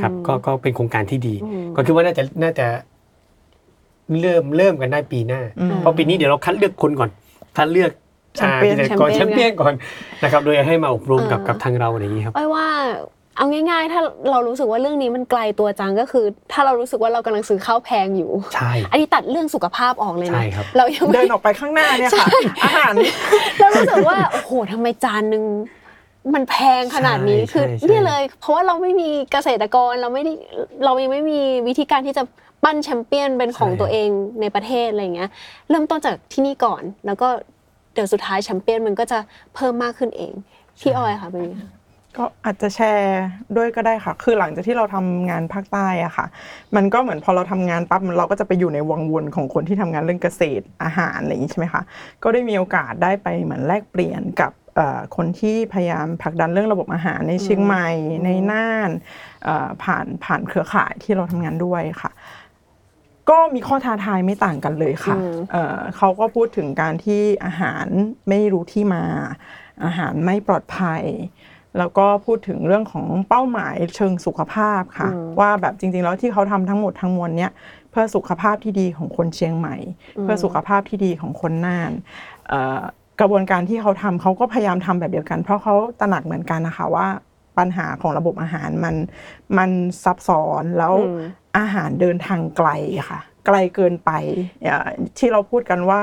[0.00, 2.66] ครับอืมก็ก็เป็นโครงการที่ดีอืมก็คิดว่าน่าจะน่าจะ
[4.20, 7.10] เริ่มเริ่มกันได้ปีหน้าอืมเพราะปีนี้เดี๋ยวเราคัดเลือกคนก่อน
[7.56, 7.90] คัดเลือก
[8.36, 9.74] แชมเปี้ยนอ่าเกษตรกรแชแชมมเปี้เปี้ยยนนก่อน
[10.22, 12.66] นะครับโดยให้มาอบรมกับเออกับทางเราอะไรอย่างนี้ครับอ้อยว่า
[13.36, 22.26] เอาง่ายๆ ถ้าเรารู้สึกว่าเรื่องนี้มันไกลตัวจังก็คือ ถ้าเรารู้สึกว่าเรากำลังซื้อข้าวแพงอยู่ ใช่ อันนี้ตัดเรื่องสุขภาพออกเลยใช่นะครับครับเรายังเดิไม่นออกไปข้างหน้าเนี่ยค่ะ
[22.64, 22.94] อาหาร
[23.58, 25.44] เรารู้สึกว่าโอ้โหทำไมจานหนึ่ง
[26.34, 30.32] มันแพงขนาดนี้ใช่คือใช่เนี่ยเลย เพราะว่าเราไม่มีเกษตรกรเราไม่ได้
[30.84, 32.22] เรายังไม่มีวิธีการที่จะ
[32.64, 34.08] ปั้นแชมเปี้ยนเป็นของตัวเอง
[34.40, 35.30] ในประเทศอะไรอย่างเงี้ย
[35.70, 37.28] เริ่มต้นจากที่นี่ก่อนแล้วก็
[37.96, 39.18] เดี๋ยวสุดท้ายแชมเปี้ยนมันก็จะ
[39.54, 40.32] เพิ่มมากขึ้นเอง
[40.80, 41.70] พี่ออยค่ะเป็นไงคะ
[42.16, 43.24] ก็อาจจะแชร์
[43.56, 46.26] ด้วยก็ได้ค่ะ คือหลังจากที่เราทำงานภาคใต้อะค่ะ
[46.76, 51.82] มันก็เหมือนพอเราทำงานปั๊บเราก็จะไปอยู่ในวังวนของคนที่ทำงานเรื่องเกษตรอาหารอะไรอย่างนี้ใช่ไหมคะ
[52.22, 57.88] ก็ได้มีโอกาสได้ไปเหมือนแลกเปลี่ยนกับเอ่อคนที่พยายามผลักดันเรื่องระบบอาหารในเชียงใหม่
[58.24, 58.90] ในน่าน
[59.44, 62.10] เอ่อผ่านผ่านเครือข่ายที่เราทำงานด้วยค่ะ
[63.30, 67.86] ก็มีข้อท้าทายไม่ต่างกันเลยค่ะอืมเอ่อเขาก็พูดถึงการที่อาหาร
[68.28, 69.02] ไม่รู้ที่มา
[69.84, 71.02] อาหารไม่ปลอดภัย
[71.78, 75.08] แล้วก็พูดถึงเรื่องของเป้าหมายเชิงสุขภาพค่ะ
[75.40, 77.52] ว่าแบบจริง ๆ แล้วที่เขาทำทั้งหมดทั้งมวลเนี้ย
[77.90, 79.76] เพื่อสุขภาพที่ดีของคนเชียงใหม่
[80.22, 81.92] เพื่อสุขภาพที่ดีของคนน่าน
[82.48, 82.82] เอ่อ
[83.20, 87.06] กระบวนการที่เขาทำเขาก็พยายามทำแบบเดียวกัน เพราะเขาตระหนักเหมือนกันนะคะว่า
[87.58, 88.94] ปัญหาของระบบอาหารมัน
[89.58, 89.70] มัน
[90.04, 91.20] ซับซ้อนแล้วอืม
[91.58, 92.68] อาหารเดินทางไกล
[93.10, 94.10] ค่ะ ไกลเกินไป
[94.64, 94.88] เอ่อ
[95.18, 96.00] ที่เราพูดกันว่า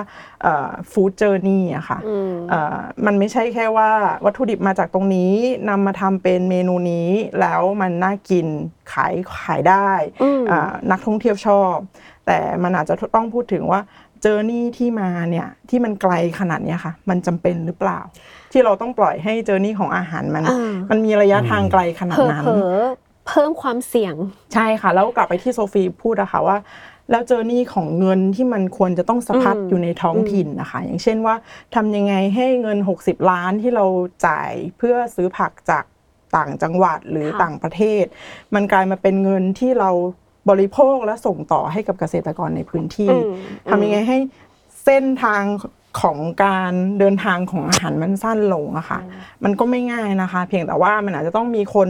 [0.92, 3.90] ฟู้ดเจอร์นี่อะค่ะอืมเอ่อมันไม่ใช่แค่ว่า
[4.26, 5.34] วัตถุดิบมาจากตรงนี้
[5.70, 7.10] นำมาทำเป็นเมนูนี้
[7.42, 8.48] แล้วมันน่ากิน
[8.94, 9.90] ขายขายได้
[10.24, 11.76] อืมอ่านักท่องเที่ยวชอบ
[12.26, 13.82] แต่มันอาจจะต้องพูดถึงว่า
[14.22, 18.00] เจอร์นี่ที่มาเนี่ยที่มันไกลขนาดเนี้ยค่ะ มันจำเป็นหรือเปล่า
[18.54, 24.16] ที่เราต้องปล่อยให้เจอร์นี่ของอาหารมันอ่ามันมีระยะทางไกลขนาเผดลอนั้นเผลอๆเพิ่มความเสี่ยง
[24.54, 26.58] ใช่ค่ะ แล้วกลับไปที่โซฟีพูดอะค่ะว่า
[27.12, 31.36] แล้วเจอร์นี่ของเงินที่มันควรจะต้องสะพัดอืมอยู่ในท้องถิ่นนะคะ อย่างเช่นว่า
[31.76, 33.86] ทำยังไงให้เงิน 60 ล้านที่เรา
[34.28, 35.86] จ่ายเพื่อซื้อผักจาก
[36.36, 38.04] ต่างจังหวัดหรือต่างประเทศ
[38.56, 39.90] มันกลายมาเป็นเงินที่เรา
[40.50, 43.34] บริโภคและส่งต่อให้กับเกษตรกรในพื้นที่อืม
[43.70, 44.18] ทำยังไงให้
[44.84, 45.44] เส้นทาง
[46.02, 49.00] ของการเดินทางของอาหารมันสั้นลงอะค่ะ
[49.44, 51.90] มันก็ไม่ง่ายนะคะ เพียงแต่ว่ามันอาจจะต้องมีคน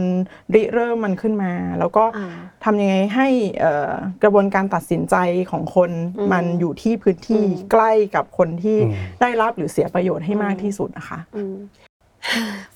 [0.54, 2.28] ริเริ่มมันขึ้นมา แล้วก็อ่า
[2.64, 3.28] ทำยังไงให้
[3.60, 3.92] เอ่อ
[4.22, 5.16] กระบวนการตัดสินใจ
[5.50, 11.54] ของคนอืมมันอยู่ที่พื้นที่อืมใกล้กับคนที่อืมได้รับหรือเสียประโยชน์ให้มากที่สุดนะคะอืม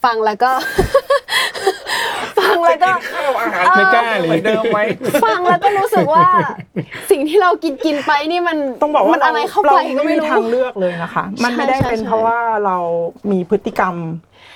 [0.05, 0.53] ฟังแล้วก็
[2.38, 2.90] ฟังแล้วก็
[3.76, 4.80] ไม่กล้าเลยเดิมไหม
[5.24, 6.26] ฟังแล้วก็รู้สึกว่า
[7.11, 12.76] สิ่งที่เรากินกินไปนี่มันต้องบอกว่ามันอะไรเข้าเราไปก็ไม่ไม่มีรู้ทางเลือกเลยนะคะ มันไม่ได้ใช่เป็นใช่เพราะว่าเรา
[13.30, 13.94] มีพฤติกรรม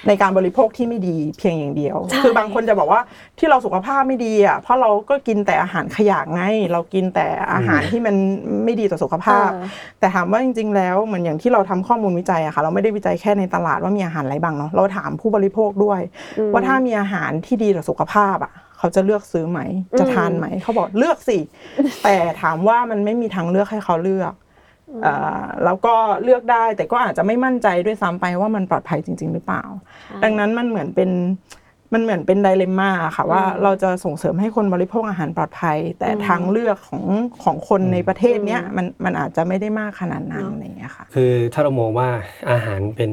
[0.08, 3.00] ในการบริโภคที่ไม่ดีเพียงอย่างเดียวใช่คือบางคนจะบอกว่า
[3.38, 6.42] ที่เราสุขภาพไม่ดีอะเพราะเราก็กินแต่อาหารขยะไง
[6.72, 8.14] เรากินแต่อาหารที่มัน
[8.64, 9.66] ไม่ดีต่อสุขภาพเออ
[9.98, 16.00] แต่ถามว่าจริง ๆ แล้วเหมือนอย่างที่เราทำข้อมูลวิจัยอะค่ะ เราไม่ได้วิจัยแค่ในตลาดว่ามีอาหารอะไรบ้างเนาะเราถามผู้บริโภคด้วย
[16.38, 19.60] อืมว่าถ้ามีอาหารที่ดีต่อสุขภาพอะเขาจะเลือกซื้อไหม
[19.98, 21.38] จะทานไหม เขาบอกเลือกสิ
[22.04, 24.51] แต่ถามว่ามันไม่มีทางเลือกให้เขาเลือกเอ่อ
[25.64, 29.62] แล้วก็เลือกได้แต่ก็อาจจะไม่มั่นใจด้วยซ้ำไปว่ามันปลอดภัยจริง ๆ หรือเปล่า
[30.24, 31.10] ดังนั้นมันเหมือนเป็น
[31.94, 37.04] มันเหมือนเป็นไดเลม่าค่ะว่าเราจะส่งเสริมให้คนบริโภคอาหารปลอดภัย แต่ทางเลือกของ
[37.44, 42.08] ของคนในประเทศเนี้ยมันมันอาจจะไม่ได้มากขนาดนั้นอะไรอย่างเงี้ยค่ะคือถ้าเรามองว่า
[42.50, 43.10] อาหารเป็น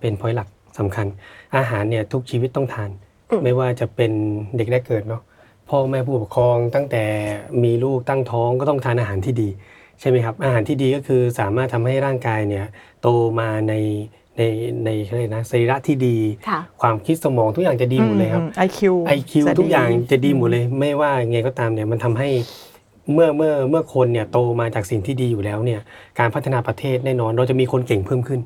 [0.00, 0.48] เป็นพอยหลัก
[0.78, 1.06] สำคัญ
[1.56, 2.90] อาหารเนี่ยทุกชีวิตต้องทาน
[3.44, 4.12] ไม่ว่าจะเป็น
[4.56, 5.22] เด็กแรกเกิดเนาะ
[5.68, 7.04] พ่อแม่ผู้ปกครองตั้งแต่
[7.64, 9.48] มีลูกตั้งท้องก็ต้องทานอาหารที่ดี
[10.00, 12.66] ใช่ไหมครับ อาหารที่ดีก็คือสามารถทำให้ร่างกายเนี่ย
[13.02, 13.08] โต
[13.40, 13.74] มาใน
[14.38, 14.42] ใน
[14.84, 16.16] ในอะไรนะสรีระที่ดี
[16.48, 22.28] ค่ะความคิดสมองทุกอย่างจะดีหมดเลยครับไอคิวไอคิวทุกอย่างจะดีหมดเลย ไม่ว่าไงก็ตามเนี่ยมันทำให้
[23.12, 25.80] เมื่อเมื่อเมื่อคนเนี่ยโตมาจากสิ่งที่ดีอยู่แล้วเนี่ย
[26.18, 28.40] การพัฒนาประเทศแน่นอนเราจะมีคนเก่งเพิ่มขึ้น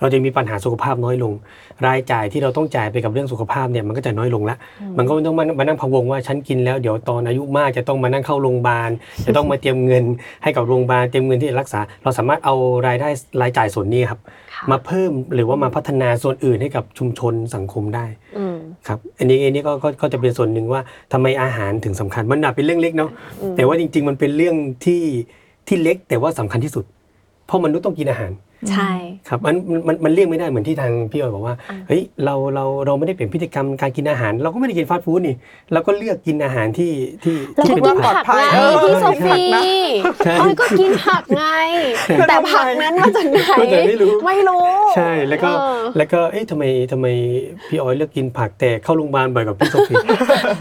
[0.00, 1.32] เราจะมีปัญหาสุขภาพน้อยลง
[1.86, 4.56] รายจ่ายที่เราต้องจ่ายไปกับเรื่องสุขภาพเนี่ยมันก็จะน้อยลงละ
[4.98, 8.90] มันก็ไม่ต้องมามานั่งพะวงว่าฉันกินแล้วเดี๋ยวตอนอายุมากจะต้องมานั่งเข้าโรงพยาบาล
[9.26, 10.04] จะต้องมาเตรียมเงิน
[10.42, 12.54] ให้กับโรงพยาบาลเตรียมเงินที่จะรักษา เราสามารถเอา
[12.86, 13.08] รายได้
[13.42, 14.20] รายจ่ายส่วนนี้ครับ
[14.54, 18.06] ค่ะมาเพิ่มหรือว่ามาพัฒนาส่วนอื่นให้กับชุมชนสังคมได้
[18.38, 18.56] อืม
[18.88, 20.80] ครับอันนี้อันนี้ก็ก็ก็จะเป็นส่วนหนึ่งว่า
[21.12, 23.10] ทำไมอาหารถึงสำคัญมันอาจเป็นเรื่องเล็กเนาะ
[23.56, 25.02] แต่ว่าจริง ๆ มันเป็นเรื่องที่
[25.68, 26.84] ที่เล็กแต่ว่าสำคัญที่สุด
[27.50, 28.32] เพราะมนุษย์ต้องกินอาหาร
[28.70, 28.90] ใช่
[29.28, 29.54] ครับมัน
[29.86, 31.54] มันมันเลี่ยงไม่ได้เหมือนที่ทางพี่ออยบอกว่า
[31.88, 35.36] เฮ้ยเราเราเราไม่ได้เปลี่ยนพฤติกรรมการกินอาหาร เราก็ไม่ได้กินฟาสต์ฟู้ดนี่
[35.72, 36.92] เราก็เลือกกินอาหารที่
[37.24, 39.42] ที่แล้วที่ก็เป็นกินผัผักกไงเออพี่โซฟี
[40.24, 41.44] ใช่ออยก็กินผักไง
[42.28, 47.06] แต่ผักนั้นมาจากไหนมาจากไม่รู้ไม่รู้ใช่แล้วก็เออแล้วก็เอ๊ะทำไมทำไม
[47.68, 49.94] พี่ออยเลือกกินผักแต่เข้าโรงพยาบาลบ่อยกว่าพี่โซฟี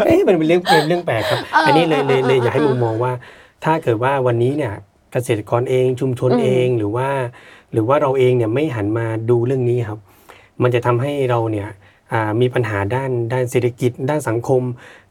[0.06, 3.12] เอ๊ะมันเป็นเรื่องเป็นเรื่องแปลกครับเอออัอันนี้เลยเลยเลยเอออยากให้มุมมองว่า
[3.66, 4.74] ถ้าเกิดว่าวันนี้เนี่ย
[5.12, 7.10] เกษตรกรเองชุมชนอืมเองหรือว่า
[7.74, 10.00] หรือว่าเราเองเนี่ยไม่หันมาดูเรื่องนี้ครับ
[10.62, 11.70] มันจะทำให้เราเนี่ย
[12.14, 14.62] อ่ามีปัญหาด้านด้านเศรษฐกิจ ด้านสังคม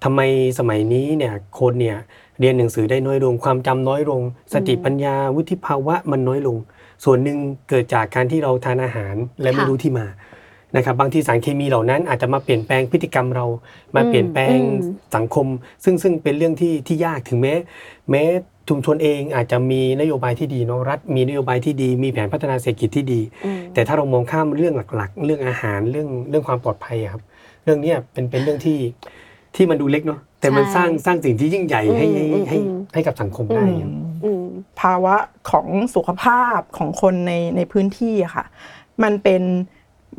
[0.04, 0.20] ทำไม
[0.58, 1.98] สมัยนี้เนี่ยคนเนี่ย
[2.40, 4.22] เรียนหนังสือได้น้อยลง ความจำน้อยลง
[4.52, 6.56] สติปัญญาวุฒิภาวะมันน้อยลง
[7.04, 7.38] ส่วนหนึ่ง
[7.68, 10.06] เกิดจากการที่เราทานอาหารและไม่ค่ะรู้ที่มา
[10.76, 13.46] นะครับบางทีสารเคมีเหล่านั้นอาจจะมาเปลี่ยนแปลงพฤติกรรมเรา
[13.96, 15.46] มาเปลี่ยนแปลงอืมสังคม
[15.84, 17.54] ซึ่งซึ่งเป็นเรื่องที่ที่ยากถึงแม้
[18.10, 18.22] แม้
[18.68, 27.22] ชุมชนเองอาจจะมีนโยบายที่ดีเนาะรัฐ มีนโยบายที่ดี มีแผนพัฒนาเศรษฐกิจที่ดีอืมแต่ถ้าเรามองข้ามเรื่องหลักๆ เรื่องอาหารเรื่องเรื่องความปลอดภัยอะครับ
[27.68, 28.78] รื่องเนี้ยเป็นเป็นเรื่องที่
[29.56, 33.92] ที่มันดูเล็กเนาะแต่มันใช่สร้างสร้างสิ่งที่ยิ่งใหญ่ให้ให้อืมให้อืมให้กับสังคมได้ครับ
[34.24, 34.44] อืม
[34.80, 35.16] ภาวะ
[35.50, 38.44] ของสุขภาพของคนในในพื้นที่อะค่ะ
[39.02, 39.42] มันเป็น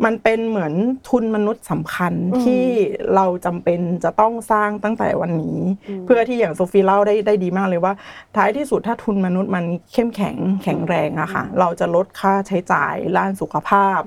[0.06, 0.74] มันเป็นเหมือน
[1.10, 2.66] ทุนมนุษย์สำคัญอืมที่
[3.16, 7.93] เราจำเป็นจะต้องสร้างตั้งแต่วันนี้อืมเพื่อที่อย่างโซฟีเล่าได้ได้ดีมากเลยว่า
[8.36, 14.00] ท้ายที่สุดถ้าทุนมนุษย์มันเข้มแข็งแข็งแรงอะค่ะเราจะลดค่าใช้จ่ายด้านสุขภาพ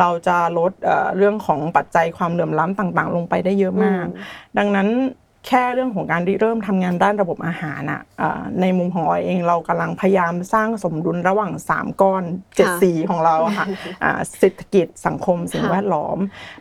[0.00, 4.06] เราจะลดเอ่อเรื่องของปัจจัยความเหลื่อมล้ำต่าง ๆ ลงไปได้เยอะมาก
[4.58, 4.88] ดังนั้น
[5.46, 12.22] แค่เรื่องของการริเริ่มทำงานด้านระบบอาหารอะเอ่อในมุมของออยเองเรากำลังพยายามสร้างสมดุลระหว่าง 3 ก้อน
[12.56, 13.66] เจ็ดค่ะสีของเราอะค่ะ
[14.04, 16.18] อ่าเศรษฐกิจสังคมสิ่งค่ะแวดล้อม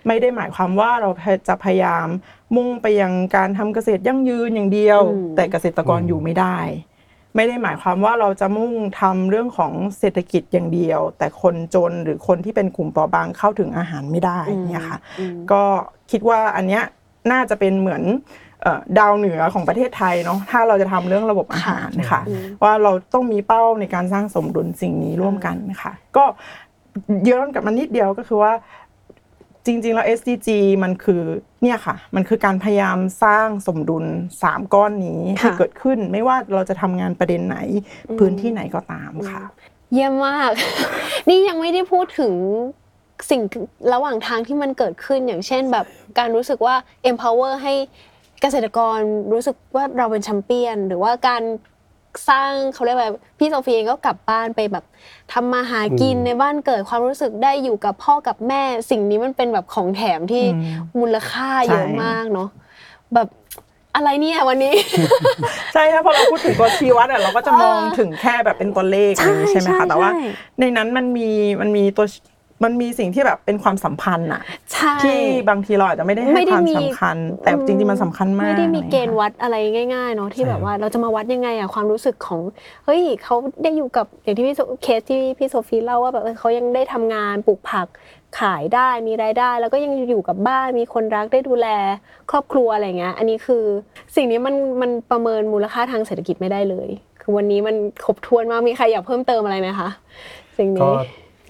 [0.07, 1.09] ไม่ได้หมายความว่าเรา
[1.47, 2.07] จะพยายาม
[2.55, 6.57] มุ่งไปยังการทำเกษตรยั่งยืนอย่างเดียวอืมแต่เกษตรกรอยู่ไม่ได้
[7.35, 15.63] ไม่ได้หมายความว่าเราจะมุ่งทำเรื่องของเศรษฐกิจอย่างเดียว แต่คนจนหรือคนที่เป็นกลุ่มเปราะบางเข้าถึงอาหารไม่ได้เนี่ยค่ะอืมก็
[16.11, 16.83] คิดว่าอันเนี้ย
[17.31, 18.48] น่าจะเป็นเหมือนเอ่อ
[18.99, 26.25] ดาวเหนือของประเทศไทยเนาะถ้าเราจะทำเรื่องระบบอาหารค่ะอืมว่าเราต้องมีเป้าในการสร้างสมดุลสิ่งนี้ร่วมกันค่ะ ก็
[27.29, 28.53] ย้อนกลับมานิดเดียวก็คือว่า
[29.65, 30.49] จริงๆ แล้ว SDG
[30.83, 31.21] มันคือ
[31.61, 34.05] เนี่ยค่ะ มันคือการพยายามสร้างสมดุล
[34.43, 37.57] 3 ก้อนนี้ให้ค่ะเกิดขึ้น ไม่ว่าเราจะทำงานประเด็นไหน
[38.19, 39.41] พื้นที่ไหนก็ตามค่ะ
[39.93, 40.51] เยี่ยมมาก
[41.29, 42.33] นี่ยังไม่ได้พูดถึง
[43.29, 43.41] สิ่ง
[43.93, 45.85] ระหว่างทางที่มันเกิดขึ้นอย่างเช่นแบบ
[46.19, 46.75] การรู้สึกว่า
[47.09, 47.73] empower ให้
[48.41, 48.97] เกษตรกร
[49.33, 51.43] รู้สึกว่าเราเป็นแชมเปี้ยน หรือว่าการ
[52.29, 54.85] สร้างเขาเรียกว่าพี่โซฟีเองก็กลับบ้านไปแบบ
[55.33, 62.49] ทำมาหากินอืมในบ้านเกิดความรู้สึกได้อยู่กับพ่อกับแม่ สิ่งนี้มันเป็นแบบของแถมที่อืมมูลค่าเยอะใช่มากเนาะ
[63.13, 63.27] แบบ
[63.95, 64.73] อะไรเนี่ยวันนี้
[65.73, 70.21] ใช่ค่ะพอเราพูดถึงตัวชี้วัดอะเราก็จะมองถึงแค่แบบเป็นตัวเลขอะไรอย่างนี้ใช่ไหมคะแต่ว่าใช่
[70.59, 71.29] ในนั้นมันมี
[71.61, 72.05] มันมีตัว
[72.63, 74.41] มันมีสิ่งที่แบบเป็นความสัมพันธ์อะ
[74.73, 79.55] ใช่ ที่บางทีเราอาจจะไม่ได้ให้ไม่ได้ความมี สำคัญ แต่จริงๆมันสำคัญมากไม่ได้มีเกณฑ์อะไรวัดอะไร
[79.93, 82.39] ง่ายๆเนาะที่ใช่แบบว่าเราจะมาวัดยังไงอะความรู้สึกของ
[82.85, 87.87] เฮ้ยเขาได้อยู่กับอย่างที่พี่โซเคสที่พี่โซฟีเล่าว่าแบบเออเขายังได้ทำงานปลูกผัก
[88.39, 91.67] ขายได้มีรายได้ แล้วก็ยังอยู่กับบ้านมีคนรักได้ดูแล
[92.31, 93.63] ครอบครัวอะไรเงี้ยอันนี้คือ
[94.15, 96.89] สิ่งนี้มันมันประเมินมูลค่าทางเศรษฐกิจไม่ได้เลย
[97.21, 99.89] คือวันนี้มันครบถ้วนมากมีใครอยากเพิ่มเติมอะไรไหมคะ
[100.57, 100.97] สิ่งก็นี้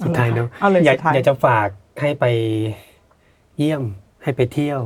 [0.06, 1.68] สุดท้ายเนาะเอาเลยอยากสุดท้าย อยากจะฝาก
[2.02, 2.26] ให้ไป
[3.58, 3.84] เยี่ยม
[4.24, 4.80] ให้ไปเที่ยว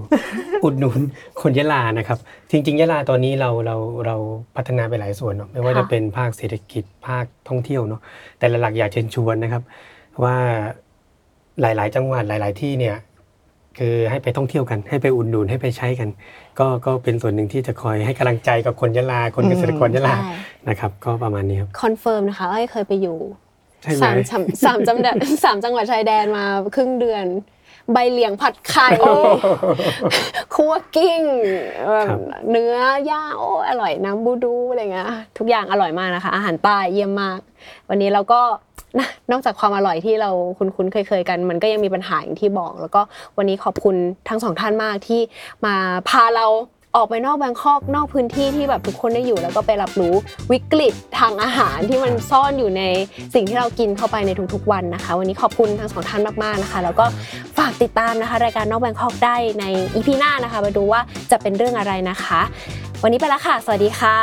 [0.63, 0.99] อุดหนุน
[1.41, 2.17] คนยะลานะครับ
[2.51, 4.15] จริง ๆ ยะลาตอนนี้เราเราเรา
[4.55, 8.01] พัฒนาไปหลายส่วนเนาะไม่ว่าค่ะ จะเป็นภาคเศรษฐกิจภาคท่องเที่ยวเนาะ
[8.37, 9.63] แต่หลักๆอยากเชิญชวนนะครับ
[10.23, 10.35] ว่า
[11.61, 12.97] หลาย ๆ จังหวัดหลาย ๆ ที่เนี่ย
[13.77, 16.09] คือให้ไปท่องเที่ยวกัน ให้ไปอุดหนุนให้ไปใช้กัน
[16.59, 20.33] ก็ก็เป็นส่วนหนึ่งที่จะคอยให้กำลังใจกับคนยะลาคนเกษตรกรยะลาใช่
[20.69, 23.17] นะครับ ก็ประมาณนี้ครับ confirm นะคะอ้อยเคยไปอยู่
[23.83, 27.25] ใช่ไหมสามสามสามจังหวัดสามจังหวัดชายแดนมาครึ่งเดือน
[27.93, 28.87] ใบเหลียงผัดไข่
[30.55, 31.21] คั่วกิ้ง
[31.91, 32.19] แบบครับ
[32.51, 32.75] เนื้อ
[33.11, 35.07] ย่างโอ้อร่อยน้ำบูดูอะไรเงี้ย
[35.37, 37.39] ทุกอย่างอร่อยมากนะคะ อาหารใต้เยี่ยมมาก
[37.89, 38.41] วันนี้เราก็
[38.99, 43.01] นะนอกจากความอร่อยที่เราคุ้นๆเคยๆกัน มันก็ยังมีปัญหาอย่างที่บอก แล้วก็
[43.37, 43.95] วันนี้ขอบคุณ
[44.29, 45.21] ทั้งสองท่านมากที่
[45.65, 45.75] มา
[46.09, 46.45] พาเรา
[46.95, 50.13] ออกไปนอกแบงคอกนอกพื้นที่ที่แบบทุกคนได้อยู่ แล้วก็ไปรับรู้
[50.51, 52.83] วิกฤตทางอาหารที่มันซ่อนอยู่ใน
[53.33, 57.05] สิ่งที่เรากินเข้าไปในทุกๆวันนะคะ วันนี้ขอบคุณทั้งสองท่านมากๆนะคะ แล้วก็
[57.57, 62.41] ฝากติดตามนะคะ รายการนอกแบงคอกได้ในอีพีหน้านะคะ มาดูว่าจะเป็นเรื่องอะไรนะคะ
[63.03, 64.17] วันนี้ไปแล้วค่ะ สวัสดีค่ะ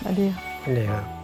[0.00, 1.15] สวัสดีค่ะนั่นเลยครับ